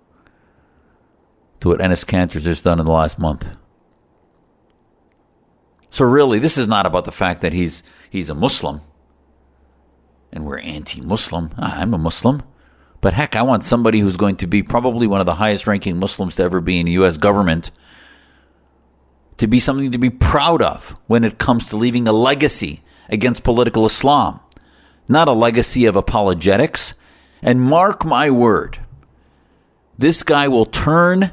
to 1.60 1.68
what 1.68 1.78
Enes 1.78 2.04
Kanter's 2.04 2.44
just 2.44 2.64
done 2.64 2.80
in 2.80 2.84
the 2.84 2.92
last 2.92 3.18
month. 3.18 3.46
So 5.90 6.04
really, 6.04 6.40
this 6.40 6.58
is 6.58 6.66
not 6.66 6.86
about 6.86 7.04
the 7.04 7.12
fact 7.12 7.40
that 7.40 7.52
he's 7.52 7.82
he's 8.10 8.28
a 8.28 8.34
Muslim 8.34 8.80
and 10.34 10.44
we're 10.44 10.58
anti-Muslim. 10.58 11.50
Ah, 11.56 11.80
I'm 11.80 11.94
a 11.94 11.98
Muslim. 11.98 12.42
But 13.04 13.12
heck, 13.12 13.36
I 13.36 13.42
want 13.42 13.64
somebody 13.64 14.00
who's 14.00 14.16
going 14.16 14.36
to 14.36 14.46
be 14.46 14.62
probably 14.62 15.06
one 15.06 15.20
of 15.20 15.26
the 15.26 15.34
highest 15.34 15.66
ranking 15.66 15.98
Muslims 15.98 16.36
to 16.36 16.42
ever 16.42 16.62
be 16.62 16.80
in 16.80 16.86
the 16.86 16.92
US 16.92 17.18
government 17.18 17.70
to 19.36 19.46
be 19.46 19.60
something 19.60 19.92
to 19.92 19.98
be 19.98 20.08
proud 20.08 20.62
of 20.62 20.96
when 21.06 21.22
it 21.22 21.36
comes 21.36 21.68
to 21.68 21.76
leaving 21.76 22.08
a 22.08 22.12
legacy 22.12 22.80
against 23.10 23.44
political 23.44 23.84
Islam, 23.84 24.40
not 25.06 25.28
a 25.28 25.32
legacy 25.32 25.84
of 25.84 25.96
apologetics. 25.96 26.94
And 27.42 27.60
mark 27.60 28.06
my 28.06 28.30
word, 28.30 28.78
this 29.98 30.22
guy 30.22 30.48
will 30.48 30.64
turn 30.64 31.32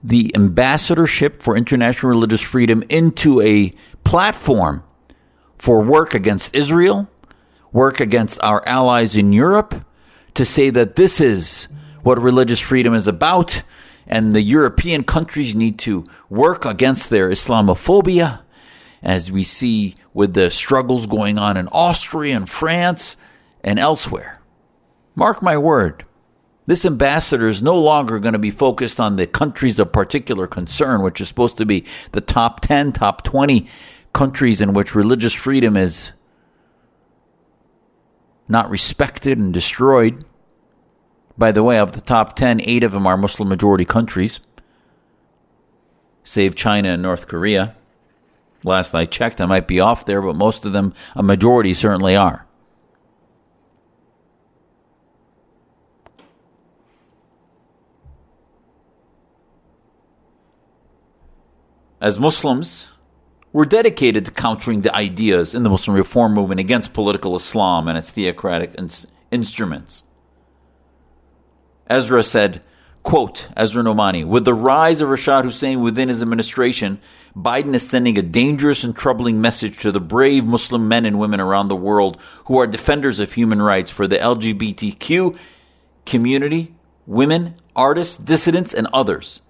the 0.00 0.30
ambassadorship 0.36 1.42
for 1.42 1.56
international 1.56 2.10
religious 2.10 2.40
freedom 2.40 2.84
into 2.88 3.40
a 3.40 3.74
platform 4.04 4.84
for 5.58 5.82
work 5.82 6.14
against 6.14 6.54
Israel, 6.54 7.10
work 7.72 7.98
against 7.98 8.40
our 8.44 8.62
allies 8.64 9.16
in 9.16 9.32
Europe, 9.32 9.84
to 10.34 10.44
say 10.44 10.70
that 10.70 10.96
this 10.96 11.20
is 11.20 11.68
what 12.02 12.20
religious 12.20 12.60
freedom 12.60 12.94
is 12.94 13.08
about, 13.08 13.62
and 14.06 14.34
the 14.34 14.42
European 14.42 15.04
countries 15.04 15.54
need 15.54 15.78
to 15.80 16.04
work 16.28 16.64
against 16.64 17.10
their 17.10 17.30
Islamophobia, 17.30 18.40
as 19.02 19.32
we 19.32 19.44
see 19.44 19.94
with 20.12 20.34
the 20.34 20.50
struggles 20.50 21.06
going 21.06 21.38
on 21.38 21.56
in 21.56 21.68
Austria 21.68 22.36
and 22.36 22.48
France 22.48 23.16
and 23.62 23.78
elsewhere. 23.78 24.40
Mark 25.14 25.42
my 25.42 25.56
word, 25.56 26.04
this 26.66 26.84
ambassador 26.84 27.46
is 27.46 27.62
no 27.62 27.78
longer 27.78 28.18
going 28.18 28.32
to 28.32 28.38
be 28.38 28.50
focused 28.50 28.98
on 28.98 29.16
the 29.16 29.26
countries 29.26 29.78
of 29.78 29.92
particular 29.92 30.46
concern, 30.46 31.02
which 31.02 31.20
is 31.20 31.28
supposed 31.28 31.58
to 31.58 31.66
be 31.66 31.84
the 32.12 32.20
top 32.20 32.60
10, 32.60 32.92
top 32.92 33.22
20 33.22 33.66
countries 34.12 34.60
in 34.60 34.72
which 34.72 34.94
religious 34.94 35.34
freedom 35.34 35.76
is 35.76 36.12
not 38.48 38.70
respected 38.70 39.38
and 39.38 39.52
destroyed. 39.52 40.24
By 41.36 41.52
the 41.52 41.62
way, 41.62 41.78
of 41.78 41.92
the 41.92 42.00
top 42.00 42.36
10, 42.36 42.60
eight 42.62 42.84
of 42.84 42.92
them 42.92 43.06
are 43.06 43.16
Muslim 43.16 43.48
majority 43.48 43.84
countries, 43.84 44.40
save 46.22 46.54
China 46.54 46.90
and 46.90 47.02
North 47.02 47.26
Korea. 47.26 47.74
Last 48.62 48.94
I 48.94 49.04
checked, 49.04 49.40
I 49.40 49.46
might 49.46 49.66
be 49.66 49.80
off 49.80 50.06
there, 50.06 50.22
but 50.22 50.36
most 50.36 50.64
of 50.64 50.72
them, 50.72 50.94
a 51.14 51.22
majority, 51.22 51.74
certainly 51.74 52.16
are. 52.16 52.46
As 62.00 62.18
Muslims, 62.18 62.86
we're 63.54 63.64
dedicated 63.64 64.24
to 64.24 64.32
countering 64.32 64.82
the 64.82 64.92
ideas 64.92 65.54
in 65.54 65.62
the 65.62 65.70
Muslim 65.70 65.96
reform 65.96 66.34
movement 66.34 66.58
against 66.58 66.92
political 66.92 67.36
Islam 67.36 67.86
and 67.86 67.96
its 67.96 68.10
theocratic 68.10 68.74
ins- 68.76 69.06
instruments. 69.30 70.02
Asra 71.86 72.24
said, 72.24 72.62
quote, 73.04 73.46
Asra 73.56 73.84
Nomani, 73.84 74.26
with 74.26 74.44
the 74.44 74.52
rise 74.52 75.00
of 75.00 75.08
Rashad 75.08 75.44
Hussain 75.44 75.82
within 75.82 76.08
his 76.08 76.20
administration, 76.20 77.00
Biden 77.36 77.74
is 77.74 77.88
sending 77.88 78.18
a 78.18 78.22
dangerous 78.22 78.82
and 78.82 78.94
troubling 78.94 79.40
message 79.40 79.78
to 79.82 79.92
the 79.92 80.00
brave 80.00 80.44
Muslim 80.44 80.88
men 80.88 81.06
and 81.06 81.20
women 81.20 81.40
around 81.40 81.68
the 81.68 81.76
world 81.76 82.20
who 82.46 82.58
are 82.58 82.66
defenders 82.66 83.20
of 83.20 83.34
human 83.34 83.62
rights 83.62 83.88
for 83.88 84.08
the 84.08 84.16
LGBTQ 84.16 85.38
community, 86.04 86.74
women, 87.06 87.54
artists, 87.76 88.18
dissidents, 88.18 88.74
and 88.74 88.88
others. 88.92 89.42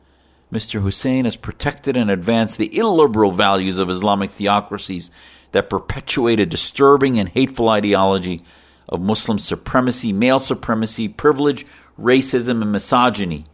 Mr. 0.54 0.80
Hussain 0.80 1.24
has 1.24 1.34
protected 1.34 1.96
and 1.96 2.08
advanced 2.08 2.58
the 2.58 2.78
illiberal 2.78 3.32
values 3.32 3.80
of 3.80 3.90
Islamic 3.90 4.30
theocracies 4.30 5.10
that 5.50 5.68
perpetuate 5.68 6.38
a 6.38 6.46
disturbing 6.46 7.18
and 7.18 7.28
hateful 7.30 7.68
ideology 7.68 8.44
of 8.88 9.00
Muslim 9.00 9.36
supremacy, 9.36 10.12
male 10.12 10.38
supremacy, 10.38 11.08
privilege, 11.08 11.66
racism, 11.98 12.62
and 12.62 12.70
misogyny, 12.70 13.46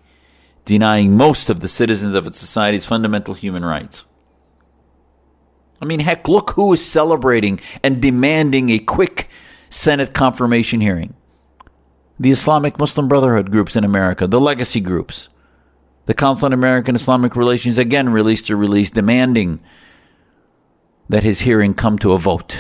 denying 0.67 1.17
most 1.17 1.49
of 1.49 1.61
the 1.61 1.69
citizens 1.69 2.13
of 2.13 2.27
its 2.27 2.39
society's 2.39 2.85
fundamental 2.85 3.33
human 3.33 3.65
rights. 3.65 4.05
I 5.81 5.87
mean, 5.87 6.01
heck, 6.01 6.29
look 6.29 6.51
who 6.51 6.71
is 6.75 6.85
celebrating 6.85 7.61
and 7.83 8.03
demanding 8.03 8.69
a 8.69 8.79
quick 8.79 9.31
Senate 9.71 10.13
confirmation 10.13 10.83
hearing. 10.83 11.15
The 12.19 12.31
Islamic 12.31 12.79
Muslim 12.79 13.09
Brotherhood 13.09 13.51
groups 13.51 13.75
in 13.75 13.85
America, 13.85 14.27
the 14.27 14.39
legacy 14.39 14.81
groups. 14.81 15.31
The 16.07 16.15
Council 16.15 16.47
on 16.47 16.53
American 16.53 16.97
Islamic 16.97 17.37
Relations 17.37 17.79
again 17.79 18.09
released 18.09 18.51
a 18.51 18.57
release 18.57 18.91
demanding 18.91 19.61
that 21.09 21.23
his 21.23 21.41
hearing 21.41 21.75
come 21.75 21.99
to 21.99 22.13
a 22.13 22.19
vote. 22.19 22.59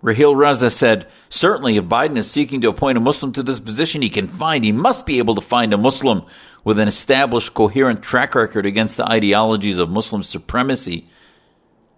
Raheel 0.00 0.34
Raza 0.34 0.70
said, 0.70 1.08
Certainly, 1.28 1.76
if 1.76 1.84
Biden 1.84 2.16
is 2.16 2.30
seeking 2.30 2.60
to 2.60 2.68
appoint 2.68 2.96
a 2.96 3.00
Muslim 3.00 3.32
to 3.32 3.42
this 3.42 3.58
position, 3.58 4.00
he 4.00 4.08
can 4.08 4.28
find, 4.28 4.64
he 4.64 4.72
must 4.72 5.06
be 5.06 5.18
able 5.18 5.34
to 5.34 5.40
find 5.40 5.74
a 5.74 5.78
Muslim 5.78 6.22
with 6.64 6.78
an 6.78 6.88
established, 6.88 7.52
coherent 7.52 8.02
track 8.02 8.34
record 8.34 8.64
against 8.64 8.96
the 8.96 9.10
ideologies 9.10 9.76
of 9.76 9.90
Muslim 9.90 10.22
supremacy, 10.22 11.06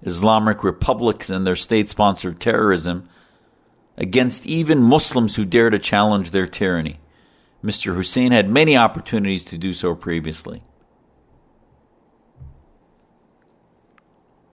Islamic 0.02 0.64
republics, 0.64 1.28
and 1.28 1.46
their 1.46 1.56
state 1.56 1.90
sponsored 1.90 2.40
terrorism, 2.40 3.08
against 4.00 4.46
even 4.46 4.82
Muslims 4.82 5.36
who 5.36 5.44
dare 5.44 5.68
to 5.68 5.78
challenge 5.78 6.30
their 6.30 6.46
tyranny. 6.46 6.98
Mr. 7.62 7.94
Hussain 7.94 8.32
had 8.32 8.48
many 8.48 8.74
opportunities 8.74 9.44
to 9.44 9.58
do 9.58 9.74
so 9.74 9.94
previously. 9.94 10.62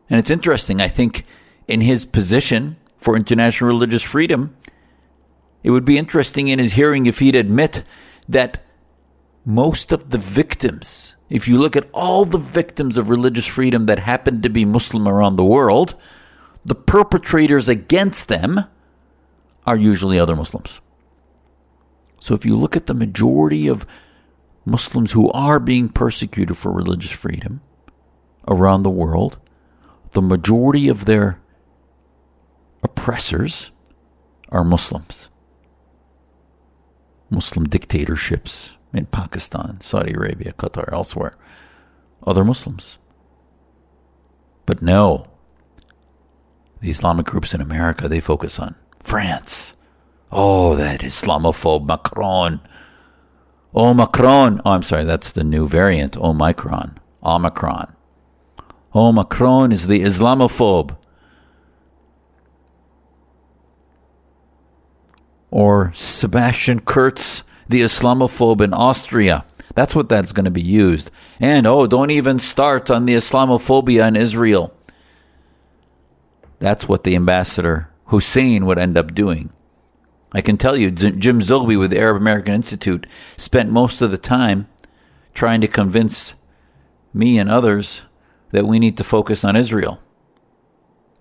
And 0.09 0.19
it's 0.19 0.29
interesting. 0.29 0.81
I 0.81 0.89
think 0.89 1.25
in 1.67 1.79
his 1.79 2.05
position 2.05 2.75
for 2.97 3.15
international 3.15 3.69
religious 3.69 4.03
freedom, 4.03 4.55
it 5.63 5.71
would 5.71 5.85
be 5.85 5.97
interesting 5.97 6.49
in 6.49 6.59
his 6.59 6.73
hearing 6.73 7.05
if 7.05 7.19
he'd 7.19 7.35
admit 7.35 7.83
that 8.27 8.63
most 9.45 9.93
of 9.93 10.09
the 10.09 10.17
victims, 10.17 11.15
if 11.29 11.47
you 11.47 11.57
look 11.57 11.77
at 11.77 11.89
all 11.93 12.25
the 12.25 12.37
victims 12.37 12.97
of 12.97 13.09
religious 13.09 13.47
freedom 13.47 13.85
that 13.85 13.99
happen 13.99 14.41
to 14.41 14.49
be 14.49 14.65
Muslim 14.65 15.07
around 15.07 15.37
the 15.37 15.45
world, 15.45 15.95
the 16.65 16.75
perpetrators 16.75 17.69
against 17.69 18.27
them 18.27 18.65
are 19.67 19.75
usually 19.75 20.17
other 20.17 20.35
Muslims. 20.35 20.79
So 22.21 22.33
if 22.33 22.45
you 22.45 22.55
look 22.55 22.77
at 22.77 22.87
the 22.87 22.93
majority 22.93 23.67
of 23.67 23.85
Muslims 24.65 25.11
who 25.11 25.29
are 25.31 25.59
being 25.59 25.89
persecuted 25.89 26.57
for 26.57 26.71
religious 26.71 27.11
freedom 27.11 27.61
around 28.47 28.83
the 28.83 28.89
world, 28.89 29.37
the 30.11 30.21
majority 30.21 30.87
of 30.87 31.05
their 31.05 31.41
oppressors 32.81 33.71
are 34.49 34.63
Muslims. 34.63 35.27
Muslim 37.29 37.67
dictatorships 37.67 38.71
in 38.93 39.05
Pakistan, 39.07 39.81
Saudi 39.81 40.13
Arabia, 40.13 40.53
Qatar, 40.53 40.91
elsewhere. 40.93 41.37
Other 42.25 42.45
Muslims. 42.45 42.97
But 44.65 44.81
no, 44.81 45.27
the 46.79 46.89
Islamic 46.89 47.25
groups 47.25 47.53
in 47.53 47.59
America, 47.59 48.07
they 48.07 48.21
focus 48.21 48.59
on 48.59 48.75
France. 49.07 49.73
Oh, 50.33 50.75
that 50.75 50.99
Islamophobe 50.99 51.87
Macron. 51.87 52.59
Oh, 53.73 53.93
Macron. 53.93 54.61
Oh, 54.65 54.71
I'm 54.71 54.83
sorry, 54.83 55.05
that's 55.05 55.31
the 55.31 55.45
new 55.45 55.65
variant, 55.65 56.17
oh, 56.17 56.31
Omicron. 56.31 56.99
Omicron. 57.23 57.95
Oh, 58.93 59.13
Macron 59.13 59.71
is 59.71 59.87
the 59.87 60.01
Islamophobe. 60.01 60.97
Or 65.51 65.93
Sebastian 65.95 66.81
Kurz, 66.81 67.43
the 67.69 67.79
Islamophobe 67.83 68.59
in 68.59 68.73
Austria. 68.73 69.45
That's 69.73 69.95
what 69.95 70.09
that's 70.09 70.33
going 70.33 70.43
to 70.43 70.51
be 70.51 70.61
used. 70.61 71.11
And 71.39 71.65
oh, 71.65 71.87
don't 71.87 72.11
even 72.11 72.39
start 72.39 72.91
on 72.91 73.05
the 73.05 73.13
Islamophobia 73.13 74.05
in 74.05 74.17
Israel. 74.17 74.73
That's 76.59 76.89
what 76.89 77.05
the 77.05 77.15
ambassador 77.15 77.89
Hussain 78.07 78.65
would 78.65 78.79
end 78.79 78.97
up 78.97 79.13
doing. 79.13 79.51
I 80.33 80.41
can 80.41 80.57
tell 80.57 80.75
you, 80.75 80.91
Jim 80.91 81.39
Zogby 81.39 81.79
with 81.79 81.91
the 81.91 81.99
Arab 81.99 82.17
American 82.17 82.53
Institute 82.53 83.07
spent 83.37 83.71
most 83.71 84.01
of 84.01 84.11
the 84.11 84.17
time 84.17 84.67
trying 85.33 85.61
to 85.61 85.67
convince 85.67 86.33
me 87.13 87.37
and 87.37 87.49
others 87.49 88.01
that 88.51 88.65
we 88.65 88.79
need 88.79 88.97
to 88.97 89.03
focus 89.03 89.43
on 89.43 89.55
Israel. 89.55 89.99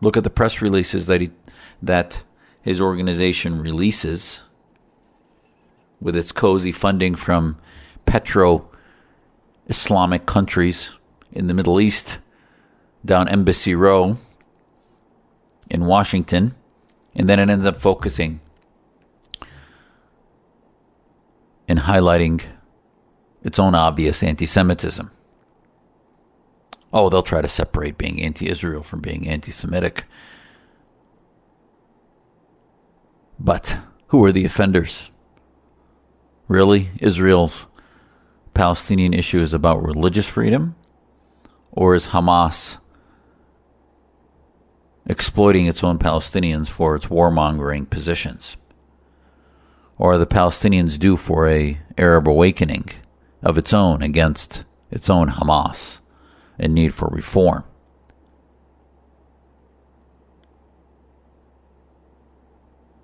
Look 0.01 0.17
at 0.17 0.25
the 0.25 0.31
press 0.31 0.61
releases 0.61 1.07
that 1.07 1.21
he, 1.21 1.31
that 1.83 2.23
his 2.61 2.81
organization 2.81 3.61
releases 3.61 4.41
with 6.01 6.17
its 6.17 6.33
cozy 6.33 6.73
funding 6.73 7.15
from 7.15 7.59
petro 8.05 8.69
Islamic 9.69 10.27
countries 10.27 10.91
in 11.33 11.47
the 11.47 11.55
Middle 11.55 11.81
East 11.81 12.19
down 13.05 13.29
Embassy 13.29 13.75
Row 13.75 14.17
in 15.71 15.87
Washington, 15.87 16.55
and 17.17 17.29
then 17.29 17.41
it 17.41 17.49
ends 17.49 17.67
up 17.67 17.81
focusing 17.81 18.41
and 21.67 21.81
highlighting 21.81 22.43
its 23.43 23.59
own 23.59 23.75
obvious 23.75 24.23
anti 24.23 24.47
Semitism. 24.47 25.11
Oh, 26.93 27.09
they'll 27.09 27.23
try 27.23 27.41
to 27.41 27.49
separate 27.49 27.99
being 27.99 28.23
anti 28.23 28.49
Israel 28.49 28.83
from 28.83 29.01
being 29.01 29.27
anti 29.27 29.51
Semitic. 29.51 30.05
But 33.39 33.79
who 34.09 34.23
are 34.25 34.33
the 34.33 34.45
offenders? 34.45 35.11
Really? 36.49 36.91
Israel's 37.01 37.67
Palestinian 38.55 39.15
issue 39.15 39.41
is 39.41 39.53
about 39.53 39.83
religious 39.83 40.27
freedom? 40.27 40.77
Or 41.73 41.95
is 41.95 42.09
Hamas 42.09 42.79
exploiting 45.07 45.67
its 45.67 45.85
own 45.85 45.99
Palestinians 45.99 46.69
for 46.69 46.95
its 46.95 47.07
warmongering 47.07 47.89
positions? 47.89 48.57
Or 49.99 50.19
the 50.19 50.27
Palestinians 50.27 50.99
due 50.99 51.17
for 51.17 51.49
a 51.49 51.79
Arab 51.97 52.29
awakening 52.29 52.91
of 53.43 53.57
its 53.57 53.73
own 53.73 54.03
against 54.03 54.65
its 54.91 55.09
own 55.09 55.31
Hamas 55.31 56.01
and 56.59 56.75
need 56.75 56.93
for 56.93 57.09
reform? 57.09 57.65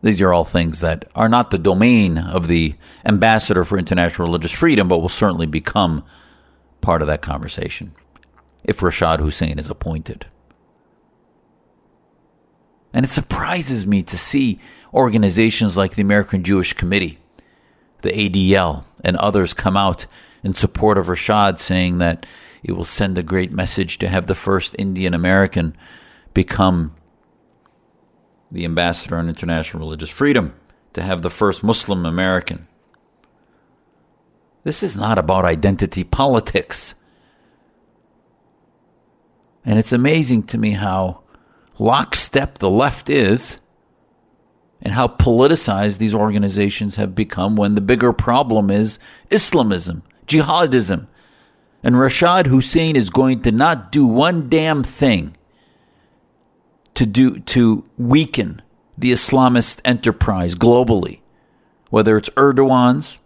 These 0.02 0.20
are 0.20 0.32
all 0.32 0.44
things 0.44 0.80
that 0.80 1.04
are 1.14 1.28
not 1.28 1.52
the 1.52 1.58
domain 1.58 2.18
of 2.18 2.48
the 2.48 2.74
ambassador 3.04 3.64
for 3.64 3.78
international 3.78 4.26
religious 4.26 4.50
freedom, 4.50 4.88
but 4.88 4.98
will 4.98 5.08
certainly 5.08 5.46
become 5.46 6.04
part 6.80 7.02
of 7.02 7.08
that 7.08 7.22
conversation 7.22 7.94
if 8.64 8.80
Rashad 8.80 9.20
Hussain 9.20 9.60
is 9.60 9.70
appointed. 9.70 10.26
And 12.92 13.04
it 13.04 13.10
surprises 13.10 13.86
me 13.86 14.02
to 14.02 14.18
see 14.18 14.60
organizations 14.92 15.76
like 15.76 15.94
the 15.94 16.02
American 16.02 16.44
Jewish 16.44 16.72
Committee, 16.74 17.18
the 18.02 18.10
ADL, 18.10 18.84
and 19.02 19.16
others 19.16 19.54
come 19.54 19.76
out 19.76 20.06
in 20.42 20.54
support 20.54 20.98
of 20.98 21.06
Rashad, 21.06 21.58
saying 21.58 21.98
that 21.98 22.26
it 22.62 22.72
will 22.72 22.84
send 22.84 23.16
a 23.16 23.22
great 23.22 23.52
message 23.52 23.98
to 23.98 24.08
have 24.08 24.26
the 24.26 24.34
first 24.34 24.76
Indian 24.78 25.14
American 25.14 25.76
become 26.34 26.94
the 28.50 28.64
ambassador 28.64 29.16
on 29.16 29.28
international 29.28 29.82
religious 29.82 30.10
freedom, 30.10 30.54
to 30.92 31.02
have 31.02 31.22
the 31.22 31.30
first 31.30 31.64
Muslim 31.64 32.04
American. 32.04 32.66
This 34.64 34.82
is 34.82 34.96
not 34.96 35.18
about 35.18 35.44
identity 35.44 36.04
politics. 36.04 36.94
And 39.64 39.78
it's 39.78 39.92
amazing 39.92 40.44
to 40.44 40.58
me 40.58 40.72
how 40.72 41.21
lockstep 41.82 42.58
the 42.58 42.70
left 42.70 43.10
is 43.10 43.58
and 44.80 44.94
how 44.94 45.08
politicized 45.08 45.98
these 45.98 46.14
organizations 46.14 46.96
have 46.96 47.14
become 47.14 47.56
when 47.56 47.74
the 47.74 47.80
bigger 47.80 48.12
problem 48.12 48.70
is 48.70 48.98
Islamism, 49.30 50.02
jihadism. 50.26 51.06
And 51.82 51.96
Rashad 51.96 52.46
Hussain 52.46 52.94
is 52.94 53.10
going 53.10 53.42
to 53.42 53.50
not 53.50 53.90
do 53.90 54.06
one 54.06 54.48
damn 54.48 54.84
thing 54.84 55.36
to 56.94 57.04
do 57.04 57.40
to 57.40 57.84
weaken 57.96 58.62
the 58.96 59.10
Islamist 59.10 59.80
enterprise 59.84 60.54
globally, 60.54 61.20
whether 61.90 62.16
it's 62.16 62.30
Erdogan's 62.30 63.18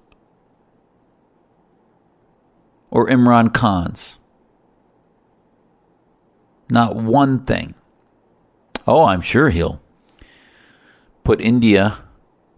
or 2.90 3.06
Imran 3.08 3.52
Khan's. 3.52 4.16
Not 6.70 6.96
one 6.96 7.44
thing. 7.44 7.74
Oh, 8.86 9.04
I'm 9.04 9.20
sure 9.20 9.50
he'll 9.50 9.80
put 11.24 11.40
India 11.40 11.98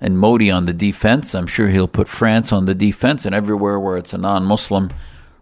and 0.01 0.19
Modi 0.19 0.51
on 0.51 0.67
the 0.67 0.73
defense. 0.73 1.35
I'm 1.35 1.47
sure 1.47 1.69
he'll 1.69 1.89
put 1.89 2.09
France 2.09 2.53
on 2.53 2.67
the 2.67 2.75
defense 2.75 3.25
and 3.25 3.35
everywhere 3.35 3.79
where 3.79 3.97
it's 3.97 4.13
a 4.13 4.19
non 4.19 4.45
Muslim 4.45 4.91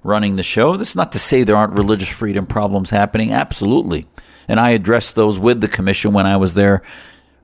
running 0.03 0.37
the 0.37 0.43
show. 0.43 0.77
This 0.77 0.91
is 0.91 0.97
not 0.97 1.13
to 1.13 1.19
say 1.19 1.43
there 1.43 1.57
aren't 1.57 1.73
religious 1.73 2.09
freedom 2.09 2.47
problems 2.47 2.91
happening. 2.91 3.33
Absolutely. 3.33 4.07
And 4.49 4.61
I 4.61 4.71
addressed 4.71 5.15
those 5.15 5.39
with 5.39 5.61
the 5.61 5.69
commission 5.69 6.13
when 6.13 6.27
I 6.27 6.37
was 6.37 6.55
there 6.55 6.83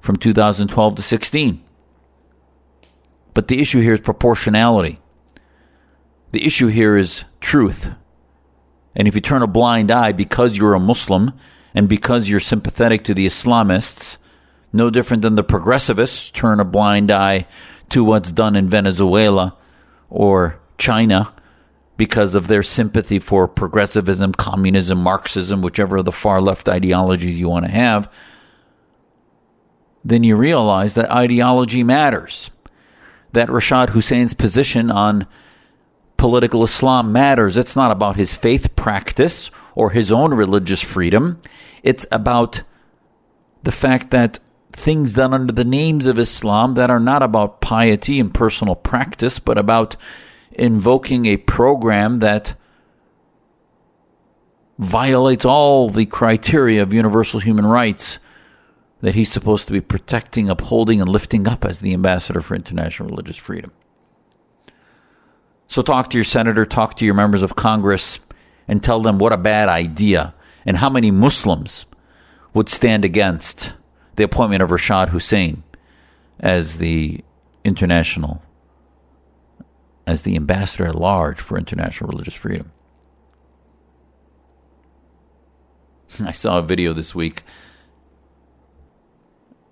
from 0.01 0.17
2012 0.17 0.95
to 0.95 1.03
16. 1.03 1.63
But 3.35 3.49
the 3.49 3.61
issue 3.61 3.81
here 3.81 3.95
is 3.95 4.01
proportionality. 4.01 5.01
The 6.31 6.47
issue 6.47 6.69
here 6.69 6.97
is 6.97 7.25
truth. 7.41 7.95
And 8.95 9.09
if 9.09 9.15
you 9.15 9.21
turn 9.21 9.43
a 9.43 9.47
blind 9.47 9.91
eye 9.91 10.13
because 10.13 10.57
you're 10.57 10.75
a 10.75 10.81
Muslim 10.81 11.33
and 11.75 11.89
because 11.89 12.29
you're 12.29 12.41
sympathetic 12.41 13.05
to 13.05 13.15
the 13.15 13.27
Islamists, 13.27 14.19
no 14.73 14.91
different 14.91 15.23
than 15.23 15.35
the 15.35 15.45
progressivists 15.45 16.33
turn 16.33 16.61
a 16.61 16.65
blind 16.65 17.11
eye 17.11 17.47
to 17.91 18.05
what's 18.05 18.33
done 18.33 18.57
in 18.57 18.69
Venezuela 18.69 19.57
or 20.09 20.61
China 20.79 21.33
because 21.97 22.35
of 22.35 22.49
their 22.49 22.63
sympathy 22.63 23.19
for 23.19 23.47
progressivism, 23.47 24.33
communism, 24.33 24.99
Marxism, 24.99 25.63
whichever 25.63 25.99
of 25.99 26.05
the 26.05 26.13
far 26.13 26.41
left 26.41 26.69
ideologies 26.69 27.39
you 27.39 27.49
want 27.49 27.65
to 27.67 27.71
have, 27.71 28.11
then 30.05 30.25
you 30.25 30.35
realize 30.35 30.95
that 30.95 31.11
ideology 31.11 31.85
matters. 31.85 32.51
That 33.33 33.49
Rashad 33.49 33.91
Hussain's 33.91 34.35
position 34.35 34.91
on 34.91 35.27
political 36.23 36.63
Islam 36.63 37.11
matters. 37.11 37.57
It's 37.57 37.75
not 37.75 37.91
about 37.91 38.15
his 38.15 38.33
faith 38.33 38.77
practice 38.77 39.51
or 39.75 39.91
his 39.91 40.13
own 40.13 40.33
religious 40.33 40.81
freedom. 40.81 41.43
It's 41.83 42.07
about 42.13 42.63
the 43.65 43.73
fact 43.73 44.13
that 44.13 44.39
things 44.73 45.15
done 45.15 45.35
under 45.35 45.53
the 45.53 45.65
names 45.65 46.07
of 46.07 46.21
Islam 46.21 46.75
that 46.75 46.91
are 46.91 47.01
not 47.01 47.25
about 47.25 47.61
piety 47.61 48.21
and 48.21 48.33
personal 48.33 48.77
practice, 48.77 49.41
but 49.41 49.59
about 49.59 49.97
invoking 50.53 51.27
a 51.27 51.39
program 51.39 52.21
that 52.21 52.55
violates 54.79 55.45
all 55.45 55.89
the 55.89 56.07
criteria 56.07 56.81
of 56.85 56.95
universal 56.95 57.41
human 57.41 57.67
rights 57.67 58.21
that 59.01 59.17
he's 59.17 59.33
supposed 59.33 59.67
to 59.67 59.73
be 59.73 59.81
protecting, 59.81 60.49
upholding, 60.49 61.01
and 61.01 61.09
lifting 61.09 61.49
up 61.49 61.65
as 61.65 61.81
the 61.81 61.93
ambassador 61.93 62.41
for 62.41 62.55
international 62.55 63.09
religious 63.09 63.37
freedom. 63.37 63.73
So 65.73 65.81
talk 65.81 66.11
to 66.11 66.19
your 66.19 66.25
senator, 66.25 66.67
talk 66.67 66.97
to 66.97 67.07
your 67.07 67.15
members 67.15 67.43
of 67.43 67.57
Congress, 67.57 68.21
and 68.69 68.85
tell 68.85 69.01
them 69.01 69.17
what 69.17 69.33
a 69.33 69.39
bad 69.39 69.71
idea 69.71 70.35
and 70.67 70.77
how 70.77 70.91
many 70.91 71.11
Muslims 71.11 71.87
would 72.53 72.69
stand 72.69 73.07
against 73.07 73.73
the 74.17 74.23
appointment 74.23 74.63
of 74.63 74.69
Rashad 74.69 75.09
Hussain 75.09 75.63
as 76.39 76.77
the 76.77 77.25
international, 77.65 78.43
as 80.07 80.25
the 80.25 80.37
ambassador 80.37 80.85
at 80.85 80.95
large 80.95 81.41
for 81.41 81.57
international 81.57 82.11
religious 82.11 82.35
freedom. 82.35 82.71
I 86.23 86.33
saw 86.33 86.59
a 86.59 86.63
video 86.63 86.93
this 86.93 87.15
week 87.15 87.45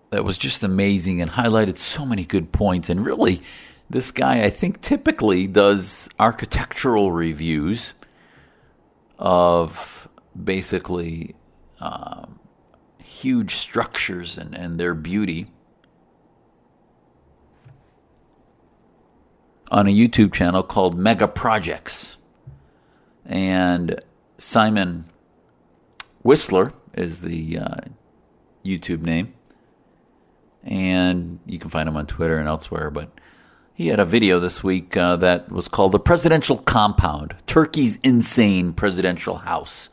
that 0.09 0.25
was 0.25 0.39
just 0.39 0.63
amazing 0.63 1.21
and 1.21 1.33
highlighted 1.33 1.77
so 1.77 2.07
many 2.07 2.25
good 2.25 2.53
points. 2.53 2.89
And 2.89 3.05
really, 3.05 3.43
this 3.91 4.13
guy, 4.13 4.45
I 4.45 4.51
think, 4.51 4.81
typically 4.81 5.49
does 5.49 6.09
architectural 6.19 7.11
reviews 7.11 7.93
of 9.19 10.09
basically 10.43 11.35
um, 11.81 12.39
huge 13.03 13.57
structures 13.57 14.39
and, 14.39 14.55
and 14.55 14.79
their 14.79 14.95
beauty 14.95 15.49
on 19.73 19.89
a 19.89 19.91
YouTube 19.91 20.33
channel 20.33 20.63
called 20.63 20.97
Mega 20.97 21.27
Projects. 21.27 22.17
And 23.27 24.01
Simon 24.39 25.07
Whistler 26.23 26.73
is 26.95 27.23
the 27.23 27.59
uh, 27.59 27.77
YouTube 28.65 29.03
name. 29.03 29.35
And 30.63 31.41
you 31.45 31.59
can 31.59 31.71
find 31.71 31.89
him 31.89 31.97
on 31.97 32.07
Twitter 32.07 32.39
and 32.39 32.49
elsewhere. 32.49 32.91
But 32.91 33.11
he 33.81 33.89
had 33.89 33.99
a 33.99 34.05
video 34.05 34.39
this 34.39 34.63
week 34.63 34.95
uh, 34.95 35.17
that 35.17 35.51
was 35.51 35.67
called 35.67 35.93
The 35.93 35.99
Presidential 35.99 36.59
Compound 36.59 37.35
Turkey's 37.47 37.97
Insane 38.03 38.75
Presidential 38.75 39.37
House. 39.37 39.89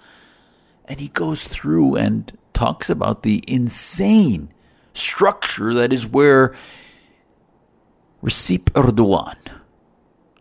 And 0.83 0.99
he 0.99 1.07
goes 1.07 1.45
through 1.45 1.95
and 1.95 2.37
talks 2.51 2.89
about 2.89 3.23
the 3.23 3.41
insane 3.47 4.51
structure 4.93 5.73
that 5.73 5.93
is 5.93 6.05
where 6.05 6.53
Recep 8.21 8.63
Erdogan 8.73 9.37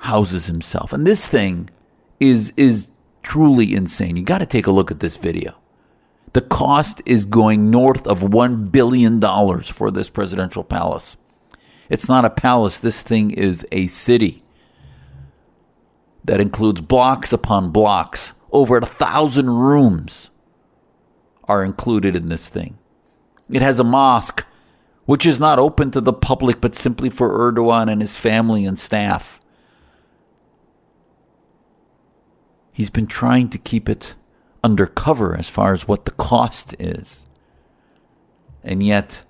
houses 0.01 0.47
himself. 0.47 0.93
And 0.93 1.07
this 1.07 1.29
thing 1.29 1.71
is 2.19 2.53
is 2.57 2.89
truly 3.23 3.77
insane. 3.77 4.17
You 4.17 4.25
got 4.25 4.39
to 4.39 4.47
take 4.47 4.67
a 4.67 4.73
look 4.73 4.91
at 4.91 4.99
this 4.99 5.17
video. 5.17 5.55
The 6.33 6.41
cost 6.41 7.01
is 7.07 7.25
going 7.25 7.71
north 7.71 8.09
of 8.09 8.23
$1 8.23 8.73
billion 8.73 9.21
for 9.63 9.93
this 9.93 10.11
presidential 10.11 10.65
palace. 10.65 11.17
It's 11.89 12.09
not 12.09 12.25
a 12.25 12.31
palace, 12.31 12.79
this 12.79 13.03
thing 13.03 13.31
is 13.31 13.67
a 13.71 13.87
city 13.87 14.43
that 16.25 16.41
includes 16.41 16.81
blocks 16.81 17.33
upon 17.33 17.71
blocks. 17.71 18.33
Over 18.51 18.79
a 18.79 18.87
thousand 18.87 19.51
rooms 19.51 20.31
are 21.45 21.63
included 21.63 22.17
in 22.17 22.29
this 22.29 22.49
thing. 22.49 22.79
It 23.51 23.63
has 23.63 23.79
a 23.79 23.85
mosque, 23.85 24.45
which 25.05 25.25
is 25.25 25.39
not 25.39 25.59
open 25.59 25.91
to 25.93 26.01
the 26.01 26.13
public 26.13 26.61
but 26.61 26.75
simply 26.75 27.11
for 27.11 27.53
Erdogan 27.53 27.91
and 27.91 28.01
his 28.01 28.17
family 28.17 28.65
and 28.65 28.79
staff. 28.79 29.41
He's 32.73 32.91
been 32.91 33.07
trying 33.07 33.49
to 33.51 33.59
keep 33.59 33.89
it 33.89 34.15
undercover 34.63 35.37
as 35.37 35.49
far 35.49 35.73
as 35.73 35.87
what 35.87 36.05
the 36.05 36.11
cost 36.11 36.75
is. 36.79 37.25
And 38.65 38.83
yet, 38.83 39.23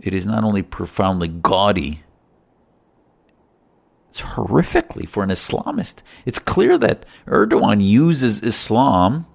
it 0.00 0.14
is 0.14 0.26
not 0.26 0.44
only 0.44 0.62
profoundly 0.62 1.28
gaudy, 1.28 2.02
it's 4.08 4.22
horrifically 4.22 5.08
for 5.08 5.22
an 5.22 5.30
Islamist. 5.30 6.02
It's 6.24 6.38
clear 6.38 6.78
that 6.78 7.04
Erdogan 7.26 7.82
uses 7.82 8.40
Islam 8.40 9.26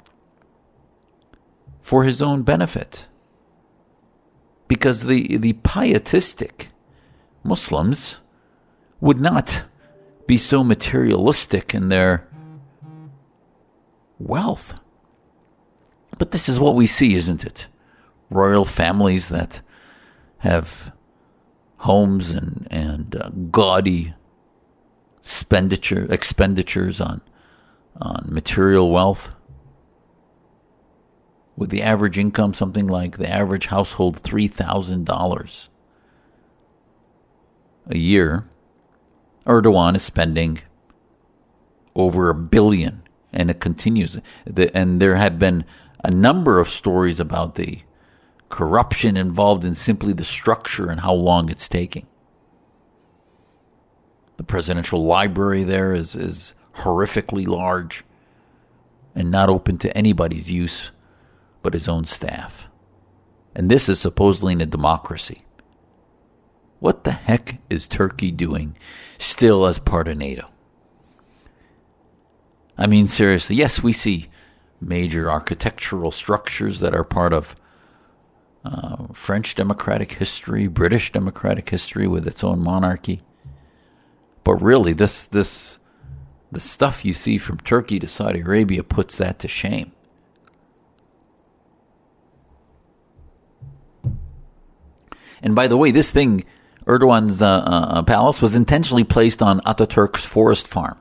for 1.81 2.03
his 2.03 2.21
own 2.21 2.41
benefit. 2.41 3.07
Because 4.67 5.03
the, 5.03 5.37
the 5.37 5.53
pietistic 5.53 6.69
Muslims 7.43 8.15
would 8.99 9.19
not 9.19 9.63
be 10.25 10.37
so 10.37 10.63
materialistic 10.63 11.75
in 11.75 11.89
their 11.89 12.27
wealth. 14.17 14.73
But 16.17 16.31
this 16.31 16.47
is 16.47 16.59
what 16.59 16.75
we 16.75 16.87
see, 16.87 17.15
isn't 17.15 17.43
it? 17.43 17.67
Royal 18.29 18.65
families 18.65 19.29
that 19.29 19.61
have 20.43 20.91
homes 21.77 22.31
and 22.31 22.67
and 22.69 23.15
uh, 23.15 23.29
gaudy 23.49 24.13
expenditure 25.21 26.05
expenditures 26.11 26.99
on 26.99 27.21
on 27.99 28.25
material 28.27 28.91
wealth. 28.91 29.31
With 31.55 31.69
the 31.69 31.81
average 31.81 32.17
income 32.17 32.53
something 32.53 32.87
like 32.87 33.17
the 33.17 33.29
average 33.29 33.67
household 33.67 34.17
three 34.17 34.47
thousand 34.49 35.05
dollars 35.05 35.69
a 37.87 37.97
year, 37.97 38.45
Erdogan 39.45 39.95
is 39.95 40.03
spending 40.03 40.61
over 41.95 42.29
a 42.29 42.35
billion, 42.35 43.01
and 43.31 43.49
it 43.49 43.61
continues. 43.61 44.17
and 44.73 45.01
there 45.01 45.15
have 45.15 45.39
been 45.39 45.63
a 46.03 46.11
number 46.11 46.59
of 46.59 46.67
stories 46.67 47.21
about 47.21 47.55
the 47.55 47.79
corruption 48.53 49.17
involved 49.17 49.65
in 49.65 49.73
simply 49.73 50.13
the 50.13 50.23
structure 50.23 50.91
and 50.91 51.01
how 51.01 51.11
long 51.11 51.49
it's 51.49 51.67
taking. 51.67 52.05
The 54.37 54.43
presidential 54.43 55.03
library 55.03 55.63
there 55.63 55.91
is, 55.95 56.15
is 56.15 56.53
horrifically 56.75 57.47
large 57.47 58.03
and 59.15 59.31
not 59.31 59.49
open 59.49 59.79
to 59.79 59.97
anybody's 59.97 60.51
use 60.51 60.91
but 61.63 61.73
his 61.73 61.87
own 61.87 62.05
staff. 62.05 62.67
And 63.55 63.71
this 63.71 63.89
is 63.89 63.99
supposedly 63.99 64.53
in 64.53 64.61
a 64.61 64.67
democracy. 64.67 65.43
What 66.79 67.05
the 67.05 67.11
heck 67.11 67.57
is 67.71 67.87
Turkey 67.87 68.29
doing 68.29 68.77
still 69.17 69.65
as 69.65 69.79
part 69.79 70.07
of 70.07 70.15
NATO? 70.15 70.47
I 72.77 72.85
mean, 72.85 73.07
seriously, 73.07 73.55
yes, 73.55 73.81
we 73.81 73.93
see 73.93 74.27
major 74.79 75.31
architectural 75.31 76.11
structures 76.11 76.81
that 76.81 76.93
are 76.93 77.03
part 77.03 77.33
of 77.33 77.55
uh, 78.65 79.07
French 79.13 79.55
democratic 79.55 80.13
history, 80.13 80.67
British 80.67 81.11
democratic 81.11 81.69
history 81.69 82.07
with 82.07 82.27
its 82.27 82.43
own 82.43 82.59
monarchy. 82.59 83.21
But 84.43 84.55
really, 84.55 84.93
this 84.93 85.25
this 85.25 85.79
the 86.51 86.59
stuff 86.59 87.03
you 87.03 87.13
see 87.13 87.37
from 87.37 87.57
Turkey 87.59 87.99
to 87.99 88.07
Saudi 88.07 88.41
Arabia 88.41 88.83
puts 88.83 89.17
that 89.17 89.39
to 89.39 89.47
shame. 89.47 89.91
And 95.41 95.55
by 95.55 95.67
the 95.67 95.75
way, 95.75 95.91
this 95.91 96.09
thing, 96.09 96.45
Erdogan's 96.85 97.41
uh, 97.41 97.47
uh, 97.47 98.03
palace, 98.03 98.41
was 98.41 98.55
intentionally 98.55 99.03
placed 99.03 99.41
on 99.41 99.59
Ataturk's 99.61 100.25
forest 100.25 100.67
farm 100.67 100.97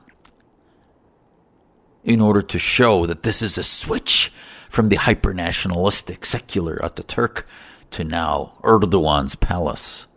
in 2.03 2.19
order 2.19 2.41
to 2.41 2.59
show 2.59 3.05
that 3.05 3.23
this 3.23 3.41
is 3.41 3.57
a 3.57 3.63
switch 3.63 4.33
from 4.73 4.89
the 4.89 4.95
hyper 4.95 5.35
nationalistic 5.35 6.25
secular 6.25 6.77
Ataturk 6.77 7.43
to 7.91 8.03
now 8.03 8.53
Erdogan's 8.63 9.35
palace. 9.35 10.07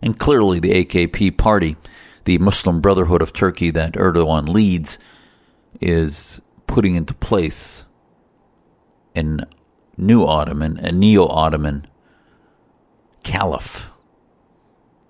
And 0.00 0.18
clearly, 0.18 0.58
the 0.58 0.86
AKP 0.86 1.36
party, 1.36 1.76
the 2.24 2.38
Muslim 2.38 2.80
Brotherhood 2.80 3.20
of 3.20 3.34
Turkey 3.34 3.70
that 3.72 3.92
Erdogan 3.92 4.48
leads, 4.48 4.98
is 5.78 6.40
putting 6.66 6.94
into 6.94 7.12
place 7.12 7.84
a 9.14 9.22
new 9.98 10.24
Ottoman, 10.24 10.78
a 10.78 10.90
neo 10.90 11.26
Ottoman 11.26 11.86
caliph 13.22 13.90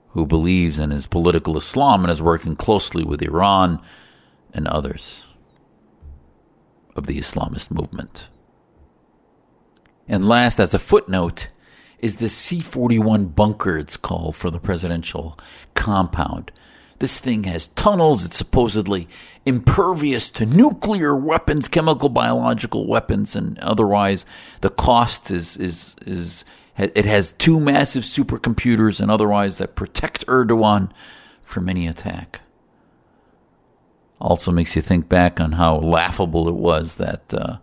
who 0.09 0.27
believes 0.27 0.81
in 0.81 0.91
his 0.91 1.07
political 1.07 1.57
Islam 1.57 2.03
and 2.03 2.11
is 2.11 2.21
working 2.21 2.57
closely 2.57 3.05
with 3.05 3.23
Iran 3.23 3.81
and 4.53 4.67
others 4.67 5.25
of 6.97 7.07
the 7.07 7.21
Islamist 7.21 7.71
movement. 7.71 8.29
And 10.09 10.29
last, 10.29 10.59
as 10.59 10.75
a 10.75 10.79
footnote, 10.79 11.49
is 11.99 12.17
the 12.17 12.29
C 12.29 12.61
41 12.61 13.27
bunker, 13.27 13.79
it's 13.79 13.97
called, 13.97 14.37
for 14.37 14.51
the 14.51 14.59
presidential 14.59 15.39
compound. 15.75 16.51
This 16.99 17.19
thing 17.19 17.45
has 17.45 17.69
tunnels. 17.69 18.25
It's 18.25 18.37
supposedly 18.37 19.09
impervious 19.45 20.31
to 20.31 20.47
nuclear 20.47 21.17
weapons, 21.17 21.69
chemical, 21.69 22.09
biological 22.09 22.87
weapons, 22.87 23.35
and 23.35 23.59
otherwise. 23.61 24.25
The 24.61 24.71
cost 24.71 25.31
is, 25.31 25.57
is, 25.57 25.97
is, 26.07 26.45
it 26.77 27.05
has 27.05 27.33
two 27.33 27.59
massive 27.59 28.05
supercomputers 28.05 29.01
and 29.01 29.11
otherwise 29.11 29.59
that 29.59 29.75
protect 29.75 30.27
Erdogan 30.27 30.91
from 31.43 31.69
any 31.69 31.87
attack 31.87 32.41
also 34.23 34.53
makes 34.53 34.77
you 34.77 34.81
think 34.81 35.09
back 35.09 35.41
on 35.41 35.53
how 35.53 35.77
laughable 35.77 36.49
it 36.49 36.55
was 36.55 36.95
that 36.95 37.35
uh, 37.35 37.57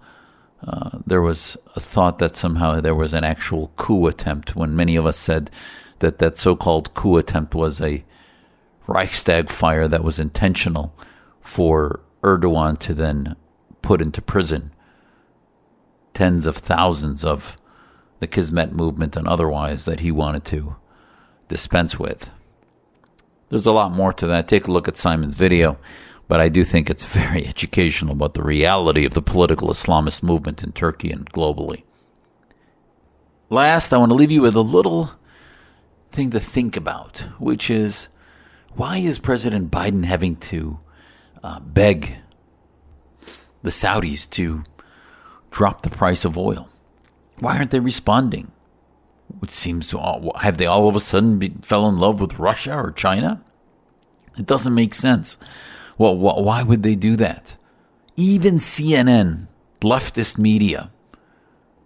uh, 0.66 1.00
there 1.06 1.22
was 1.22 1.58
a 1.76 1.80
thought 1.80 2.20
that 2.20 2.36
somehow 2.36 2.82
there 2.82 2.96
was 2.96 3.14
an 3.14 3.24
actual 3.24 3.72
coup 3.76 4.08
attempt 4.08 4.56
when 4.56 4.76
many 4.76 4.96
of 4.96 5.06
us 5.06 5.18
said 5.18 5.50
that 6.00 6.20
that 6.20 6.38
so-called 6.38 6.94
coup 6.94 7.18
attempt 7.18 7.56
was 7.56 7.80
a 7.82 8.04
Reichstag 8.88 9.50
fire 9.50 9.88
that 9.88 10.04
was 10.04 10.20
intentional 10.20 10.94
for 11.42 12.02
Erdogan 12.24 12.78
to 12.80 12.94
then 12.94 13.36
put 13.82 14.02
into 14.02 14.22
prison 14.22 14.74
tens 16.14 16.46
of 16.46 16.58
thousands 16.58 17.24
of 17.24 17.58
the 18.20 18.28
Hizmet 18.28 18.72
movement 18.72 19.16
and 19.16 19.28
otherwise 19.28 19.86
that 19.86 20.02
he 20.02 20.12
wanted 20.12 20.44
to 20.46 20.76
dispense 21.48 21.98
with. 21.98 22.30
There's 23.50 23.66
a 23.66 23.72
lot 23.72 23.92
more 23.92 24.12
to 24.14 24.28
that. 24.28 24.48
Take 24.48 24.68
a 24.68 24.72
look 24.72 24.88
at 24.88 24.98
Simon's 24.98 25.36
video, 25.36 25.78
but 26.30 26.40
I 26.40 26.48
do 26.48 26.64
think 26.64 26.90
it's 26.90 27.04
very 27.04 27.46
educational 27.54 28.14
about 28.14 28.36
the 28.36 28.44
reality 28.44 29.04
of 29.04 29.14
the 29.14 29.22
political 29.22 29.68
Islamist 29.70 30.24
movement 30.24 30.64
in 30.64 30.72
Turkey 30.72 31.12
and 31.12 31.30
globally. 31.34 31.84
Last, 33.50 33.92
I 33.92 33.98
want 33.98 34.12
to 34.12 34.16
leave 34.16 34.32
you 34.32 34.44
with 34.44 34.56
a 34.56 34.62
little 34.62 35.12
thing 36.12 36.30
to 36.30 36.40
think 36.40 36.78
about, 36.78 37.26
which 37.40 37.70
is 37.70 38.08
why 38.76 39.00
is 39.00 39.18
President 39.18 39.72
Biden 39.72 40.06
having 40.06 40.36
to 40.38 40.80
uh, 41.44 41.60
beg 41.60 42.18
the 43.64 43.72
Saudis 43.72 44.30
to 44.30 44.64
drop 45.50 45.82
the 45.82 45.90
price 45.90 46.26
of 46.26 46.38
oil? 46.38 46.70
Why 47.40 47.58
aren't 47.58 47.72
they 47.72 47.80
responding? 47.80 48.52
It 49.42 49.50
seems 49.50 49.88
to 49.88 49.98
all, 49.98 50.38
have 50.40 50.58
they 50.58 50.68
all 50.68 50.88
of 50.88 50.96
a 50.96 51.00
sudden 51.00 51.40
be, 51.40 51.56
fell 51.64 51.90
in 51.90 51.98
love 51.98 52.22
with 52.22 52.38
Russia 52.38 52.76
or 52.76 52.92
China? 52.92 53.44
It 54.38 54.46
doesn't 54.46 54.76
make 54.76 54.94
sense. 54.94 55.38
Well, 56.00 56.16
wh- 56.16 56.42
why 56.44 56.64
would 56.64 56.82
they 56.82 56.96
do 56.96 57.16
that? 57.18 57.56
Even 58.16 58.56
CNN, 58.56 59.48
leftist 59.82 60.40
media, 60.40 60.90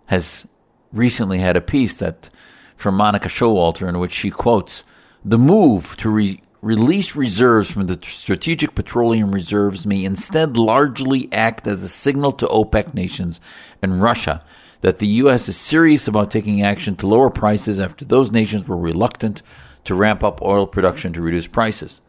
has 0.06 0.46
recently 0.94 1.40
had 1.40 1.58
a 1.58 1.62
piece 1.62 1.96
that 1.96 2.30
from 2.78 2.96
Monica 2.96 3.28
Showalter 3.28 3.90
in 3.90 4.00
which 4.00 4.12
she 4.14 4.30
quotes 4.30 4.84
the 5.26 5.40
move 5.40 5.98
to 5.98 6.10
re- 6.10 6.42
release 6.62 7.16
reserves 7.16 7.72
from 7.72 7.88
the 7.88 8.00
strategic 8.04 8.76
petroleum 8.76 9.32
reserves 9.32 9.88
may 9.88 10.04
instead 10.04 10.58
largely 10.58 11.28
act 11.34 11.66
as 11.66 11.82
a 11.82 11.90
signal 11.90 12.32
to 12.34 12.46
OPEC 12.48 12.94
nations 12.94 13.40
and 13.82 14.02
Russia 14.02 14.44
that 14.82 15.00
the 15.00 15.08
U.S. 15.08 15.50
is 15.50 15.58
serious 15.58 16.08
about 16.08 16.30
taking 16.30 16.62
action 16.62 16.96
to 16.98 17.08
lower 17.08 17.30
prices 17.30 17.80
after 17.80 18.06
those 18.06 18.32
nations 18.32 18.68
were 18.68 18.78
reluctant 18.78 19.42
to 19.86 19.96
ramp 19.96 20.24
up 20.24 20.42
oil 20.42 20.68
production 20.68 21.14
to 21.14 21.22
reduce 21.22 21.48
prices. 21.48 22.02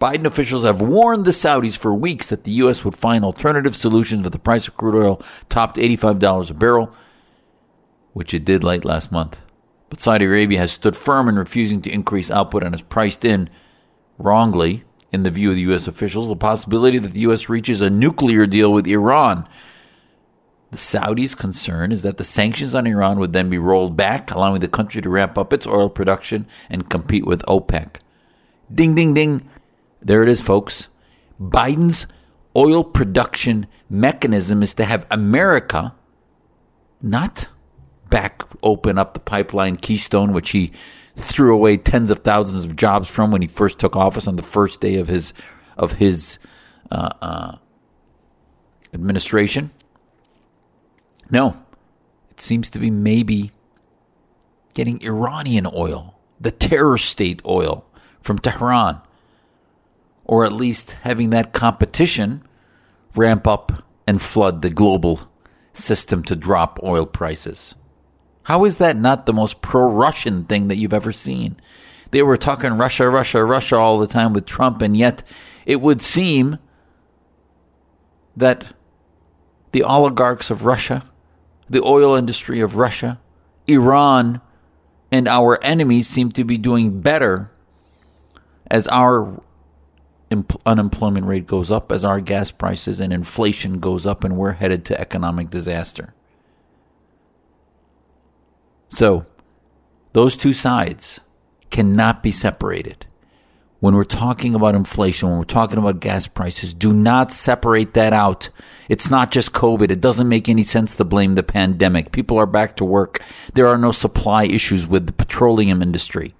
Biden 0.00 0.24
officials 0.24 0.64
have 0.64 0.80
warned 0.80 1.26
the 1.26 1.30
Saudis 1.30 1.76
for 1.76 1.92
weeks 1.92 2.28
that 2.28 2.44
the 2.44 2.52
U.S. 2.52 2.84
would 2.84 2.96
find 2.96 3.24
alternative 3.24 3.76
solutions 3.76 4.24
if 4.24 4.32
the 4.32 4.38
price 4.38 4.66
of 4.66 4.76
crude 4.76 4.94
oil 4.94 5.22
topped 5.48 5.76
$85 5.76 6.50
a 6.50 6.54
barrel, 6.54 6.92
which 8.14 8.32
it 8.32 8.44
did 8.44 8.64
late 8.64 8.84
last 8.84 9.12
month. 9.12 9.38
But 9.90 10.00
Saudi 10.00 10.24
Arabia 10.24 10.58
has 10.60 10.72
stood 10.72 10.96
firm 10.96 11.28
in 11.28 11.38
refusing 11.38 11.82
to 11.82 11.92
increase 11.92 12.30
output 12.30 12.64
and 12.64 12.74
has 12.74 12.82
priced 12.82 13.24
in, 13.24 13.50
wrongly, 14.16 14.84
in 15.12 15.22
the 15.22 15.30
view 15.30 15.50
of 15.50 15.56
the 15.56 15.62
U.S. 15.62 15.86
officials, 15.86 16.28
the 16.28 16.36
possibility 16.36 16.98
that 16.98 17.12
the 17.12 17.20
U.S. 17.20 17.48
reaches 17.48 17.80
a 17.80 17.90
nuclear 17.90 18.46
deal 18.46 18.72
with 18.72 18.86
Iran 18.86 19.46
the 20.70 20.76
Saudis' 20.76 21.36
concern 21.36 21.90
is 21.90 22.02
that 22.02 22.16
the 22.16 22.24
sanctions 22.24 22.74
on 22.74 22.86
Iran 22.86 23.18
would 23.18 23.32
then 23.32 23.50
be 23.50 23.58
rolled 23.58 23.96
back, 23.96 24.30
allowing 24.30 24.60
the 24.60 24.68
country 24.68 25.02
to 25.02 25.10
ramp 25.10 25.36
up 25.36 25.52
its 25.52 25.66
oil 25.66 25.88
production 25.88 26.46
and 26.68 26.88
compete 26.88 27.26
with 27.26 27.42
OPEC. 27.46 27.96
Ding, 28.72 28.94
ding, 28.94 29.14
ding. 29.14 29.48
There 30.00 30.22
it 30.22 30.28
is, 30.28 30.40
folks. 30.40 30.88
Biden's 31.40 32.06
oil 32.56 32.84
production 32.84 33.66
mechanism 33.88 34.62
is 34.62 34.74
to 34.74 34.84
have 34.84 35.06
America 35.10 35.94
not 37.02 37.48
back 38.08 38.42
open 38.62 38.98
up 38.98 39.14
the 39.14 39.20
pipeline 39.20 39.76
Keystone, 39.76 40.32
which 40.32 40.50
he 40.50 40.72
threw 41.16 41.54
away 41.54 41.76
tens 41.76 42.10
of 42.10 42.20
thousands 42.20 42.64
of 42.64 42.76
jobs 42.76 43.08
from 43.08 43.30
when 43.30 43.42
he 43.42 43.48
first 43.48 43.78
took 43.78 43.96
office 43.96 44.26
on 44.26 44.36
the 44.36 44.42
first 44.42 44.80
day 44.80 44.96
of 44.96 45.08
his 45.08 45.32
of 45.76 45.92
his 45.92 46.38
uh, 46.90 47.10
uh, 47.22 47.56
administration. 48.92 49.70
No, 51.30 51.56
it 52.30 52.40
seems 52.40 52.70
to 52.70 52.78
be 52.78 52.90
maybe 52.90 53.52
getting 54.74 55.02
Iranian 55.02 55.66
oil, 55.72 56.18
the 56.40 56.50
terror 56.50 56.98
state 56.98 57.40
oil 57.46 57.86
from 58.20 58.38
Tehran, 58.38 59.00
or 60.30 60.44
at 60.44 60.52
least 60.52 60.92
having 61.02 61.30
that 61.30 61.52
competition 61.52 62.40
ramp 63.16 63.48
up 63.48 63.82
and 64.06 64.22
flood 64.22 64.62
the 64.62 64.70
global 64.70 65.28
system 65.72 66.22
to 66.22 66.36
drop 66.36 66.78
oil 66.84 67.04
prices. 67.04 67.74
How 68.44 68.64
is 68.64 68.76
that 68.76 68.94
not 68.94 69.26
the 69.26 69.32
most 69.32 69.60
pro 69.60 69.90
Russian 69.90 70.44
thing 70.44 70.68
that 70.68 70.76
you've 70.76 70.94
ever 70.94 71.10
seen? 71.12 71.56
They 72.12 72.22
were 72.22 72.36
talking 72.36 72.74
Russia, 72.74 73.10
Russia, 73.10 73.44
Russia 73.44 73.76
all 73.76 73.98
the 73.98 74.06
time 74.06 74.32
with 74.32 74.46
Trump, 74.46 74.82
and 74.82 74.96
yet 74.96 75.24
it 75.66 75.80
would 75.80 76.00
seem 76.00 76.58
that 78.36 78.72
the 79.72 79.82
oligarchs 79.82 80.48
of 80.48 80.64
Russia 80.64 81.10
the 81.68 81.82
oil 81.84 82.16
industry 82.16 82.60
of 82.60 82.74
Russia, 82.76 83.20
Iran, 83.68 84.40
and 85.12 85.28
our 85.28 85.62
enemies 85.62 86.08
seem 86.08 86.32
to 86.32 86.44
be 86.44 86.58
doing 86.58 87.00
better 87.00 87.50
as 88.68 88.86
our 88.88 89.40
unemployment 90.66 91.26
rate 91.26 91.46
goes 91.46 91.70
up, 91.70 91.90
as 91.90 92.04
our 92.04 92.20
gas 92.20 92.50
prices 92.50 93.00
and 93.00 93.12
inflation 93.12 93.80
goes 93.80 94.06
up, 94.06 94.24
and 94.24 94.36
we're 94.36 94.52
headed 94.52 94.84
to 94.86 95.00
economic 95.00 95.50
disaster. 95.50 96.14
So, 98.88 99.26
those 100.12 100.36
two 100.36 100.52
sides 100.52 101.20
cannot 101.70 102.22
be 102.22 102.32
separated 102.32 103.06
when 103.80 103.94
we're 103.94 104.04
talking 104.04 104.54
about 104.54 104.74
inflation, 104.74 105.30
when 105.30 105.38
we're 105.38 105.44
talking 105.44 105.78
about 105.78 106.00
gas 106.00 106.28
prices, 106.28 106.74
do 106.74 106.92
not 106.92 107.32
separate 107.32 107.94
that 107.94 108.12
out. 108.12 108.50
It's 108.90 109.10
not 109.10 109.30
just 109.30 109.54
COVID. 109.54 109.90
It 109.90 110.02
doesn't 110.02 110.28
make 110.28 110.48
any 110.48 110.64
sense 110.64 110.96
to 110.96 111.04
blame 111.04 111.32
the 111.32 111.42
pandemic. 111.42 112.12
People 112.12 112.36
are 112.36 112.46
back 112.46 112.76
to 112.76 112.84
work. 112.84 113.22
There 113.54 113.66
are 113.66 113.78
no 113.78 113.90
supply 113.90 114.44
issues 114.44 114.86
with 114.86 115.06
the 115.06 115.12
petroleum 115.12 115.82
industry, 115.82 116.34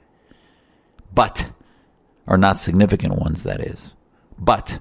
but 1.15 1.51
are 2.31 2.39
not 2.39 2.57
significant 2.57 3.19
ones, 3.19 3.43
that 3.43 3.61
is. 3.61 3.95
But 4.39 4.81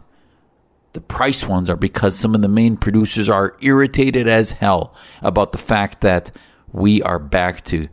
the 0.94 1.02
price 1.02 1.46
ones 1.46 1.70
are 1.70 1.76
because 1.76 2.18
some 2.18 2.34
of 2.34 2.42
the 2.42 2.48
main 2.48 2.78
producers 2.78 3.28
are 3.28 3.58
irritated 3.60 4.30
as 4.30 4.52
hell 4.52 4.96
about 5.22 5.52
the 5.52 5.58
fact 5.58 6.00
that 6.00 6.32
we 6.72 7.02
are 7.02 7.20
back 7.20 7.66
to 7.66 7.90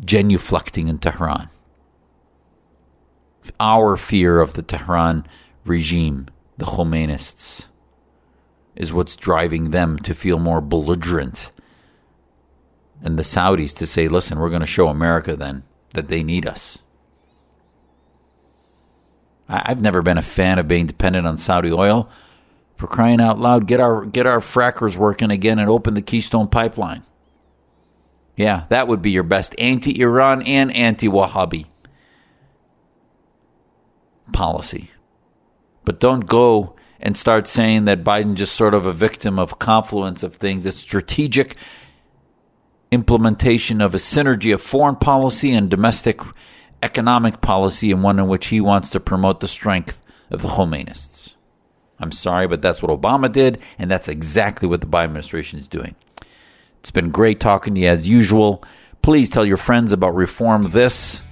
genuflecting 0.00 0.88
in 0.88 0.98
Tehran 0.98 1.50
our 3.58 3.96
fear 3.96 4.40
of 4.40 4.54
the 4.54 4.62
Tehran 4.62 5.26
regime, 5.64 6.26
the 6.58 6.64
Khomeinists, 6.64 7.66
is 8.74 8.92
what's 8.92 9.16
driving 9.16 9.70
them 9.70 9.98
to 9.98 10.14
feel 10.14 10.38
more 10.38 10.60
belligerent. 10.60 11.50
And 13.02 13.18
the 13.18 13.22
Saudis 13.22 13.76
to 13.76 13.86
say, 13.86 14.08
listen, 14.08 14.38
we're 14.38 14.48
going 14.48 14.60
to 14.60 14.66
show 14.66 14.88
America 14.88 15.36
then 15.36 15.64
that 15.94 16.08
they 16.08 16.22
need 16.22 16.46
us. 16.46 16.78
I've 19.52 19.82
never 19.82 20.02
been 20.02 20.18
a 20.18 20.22
fan 20.22 20.58
of 20.58 20.66
being 20.66 20.86
dependent 20.86 21.26
on 21.26 21.36
Saudi 21.36 21.70
oil. 21.70 22.08
For 22.76 22.86
crying 22.86 23.20
out 23.20 23.38
loud, 23.38 23.66
get 23.66 23.80
our 23.80 24.04
get 24.04 24.26
our 24.26 24.40
frackers 24.40 24.96
working 24.96 25.30
again 25.30 25.58
and 25.58 25.68
open 25.68 25.94
the 25.94 26.02
Keystone 26.02 26.48
pipeline. 26.48 27.04
Yeah, 28.34 28.64
that 28.70 28.88
would 28.88 29.02
be 29.02 29.10
your 29.10 29.22
best 29.22 29.54
anti-Iran 29.58 30.42
and 30.42 30.74
anti-Wahhabi 30.74 31.66
policy. 34.32 34.90
But 35.84 36.00
don't 36.00 36.26
go 36.26 36.74
and 36.98 37.16
start 37.16 37.46
saying 37.46 37.84
that 37.84 38.02
Biden 38.02 38.34
just 38.34 38.54
sort 38.54 38.74
of 38.74 38.86
a 38.86 38.92
victim 38.92 39.38
of 39.38 39.58
confluence 39.58 40.22
of 40.22 40.34
things. 40.34 40.64
It's 40.64 40.78
strategic 40.78 41.56
implementation 42.90 43.80
of 43.80 43.94
a 43.94 43.98
synergy 43.98 44.54
of 44.54 44.62
foreign 44.62 44.96
policy 44.96 45.52
and 45.52 45.68
domestic 45.68 46.20
economic 46.82 47.40
policy, 47.40 47.90
and 47.90 48.02
one 48.02 48.18
in 48.18 48.28
which 48.28 48.46
he 48.46 48.60
wants 48.60 48.90
to 48.90 49.00
promote 49.00 49.40
the 49.40 49.48
strength 49.48 50.02
of 50.30 50.42
the 50.42 50.48
Khomeinists. 50.48 51.36
I'm 51.98 52.12
sorry, 52.12 52.48
but 52.48 52.62
that's 52.62 52.82
what 52.82 53.00
Obama 53.00 53.30
did, 53.30 53.60
and 53.78 53.90
that's 53.90 54.08
exactly 54.08 54.68
what 54.68 54.80
the 54.80 54.86
Biden 54.86 55.04
administration 55.04 55.60
is 55.60 55.68
doing. 55.68 55.94
It's 56.80 56.90
been 56.90 57.10
great 57.10 57.38
talking 57.38 57.74
to 57.76 57.80
you 57.80 57.88
as 57.88 58.08
usual. 58.08 58.64
Please 59.02 59.30
tell 59.30 59.46
your 59.46 59.56
friends 59.56 59.92
about 59.92 60.14
Reform 60.14 60.70
This. 60.72 61.22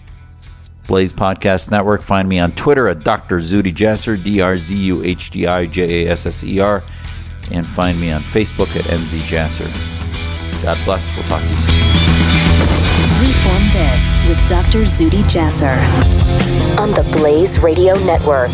Blaze 0.87 1.13
Podcast 1.13 1.71
Network. 1.71 2.03
Find 2.03 2.29
me 2.29 2.41
on 2.41 2.51
Twitter 2.53 2.89
at 2.89 3.05
Dr. 3.05 3.39
Zuhdi 3.39 3.73
Jasser, 3.73 4.21
D 4.21 4.41
R 4.41 4.59
Z 4.59 4.75
U 4.75 5.05
H 5.05 5.31
D 5.31 5.47
I 5.47 5.67
J 5.67 6.07
A 6.07 6.11
S 6.11 6.27
S 6.27 6.43
E 6.43 6.59
R, 6.59 6.83
and 7.53 7.65
find 7.65 8.01
me 8.01 8.11
on 8.11 8.23
Facebook 8.23 8.75
at 8.77 8.85
MZ 8.87 9.21
Jasser. 9.21 10.63
God 10.65 10.79
bless. 10.85 11.09
We'll 11.17 11.27
talk 11.29 11.43
to 11.43 11.49
you 11.49 11.57
soon. 11.57 12.00
This 13.69 14.17
with 14.27 14.45
Dr. 14.49 14.81
Zuhdi 14.85 15.23
Jasser 15.25 15.77
on 16.79 16.91
the 16.93 17.03
Blaze 17.13 17.59
Radio 17.59 17.95
Network. 18.05 18.51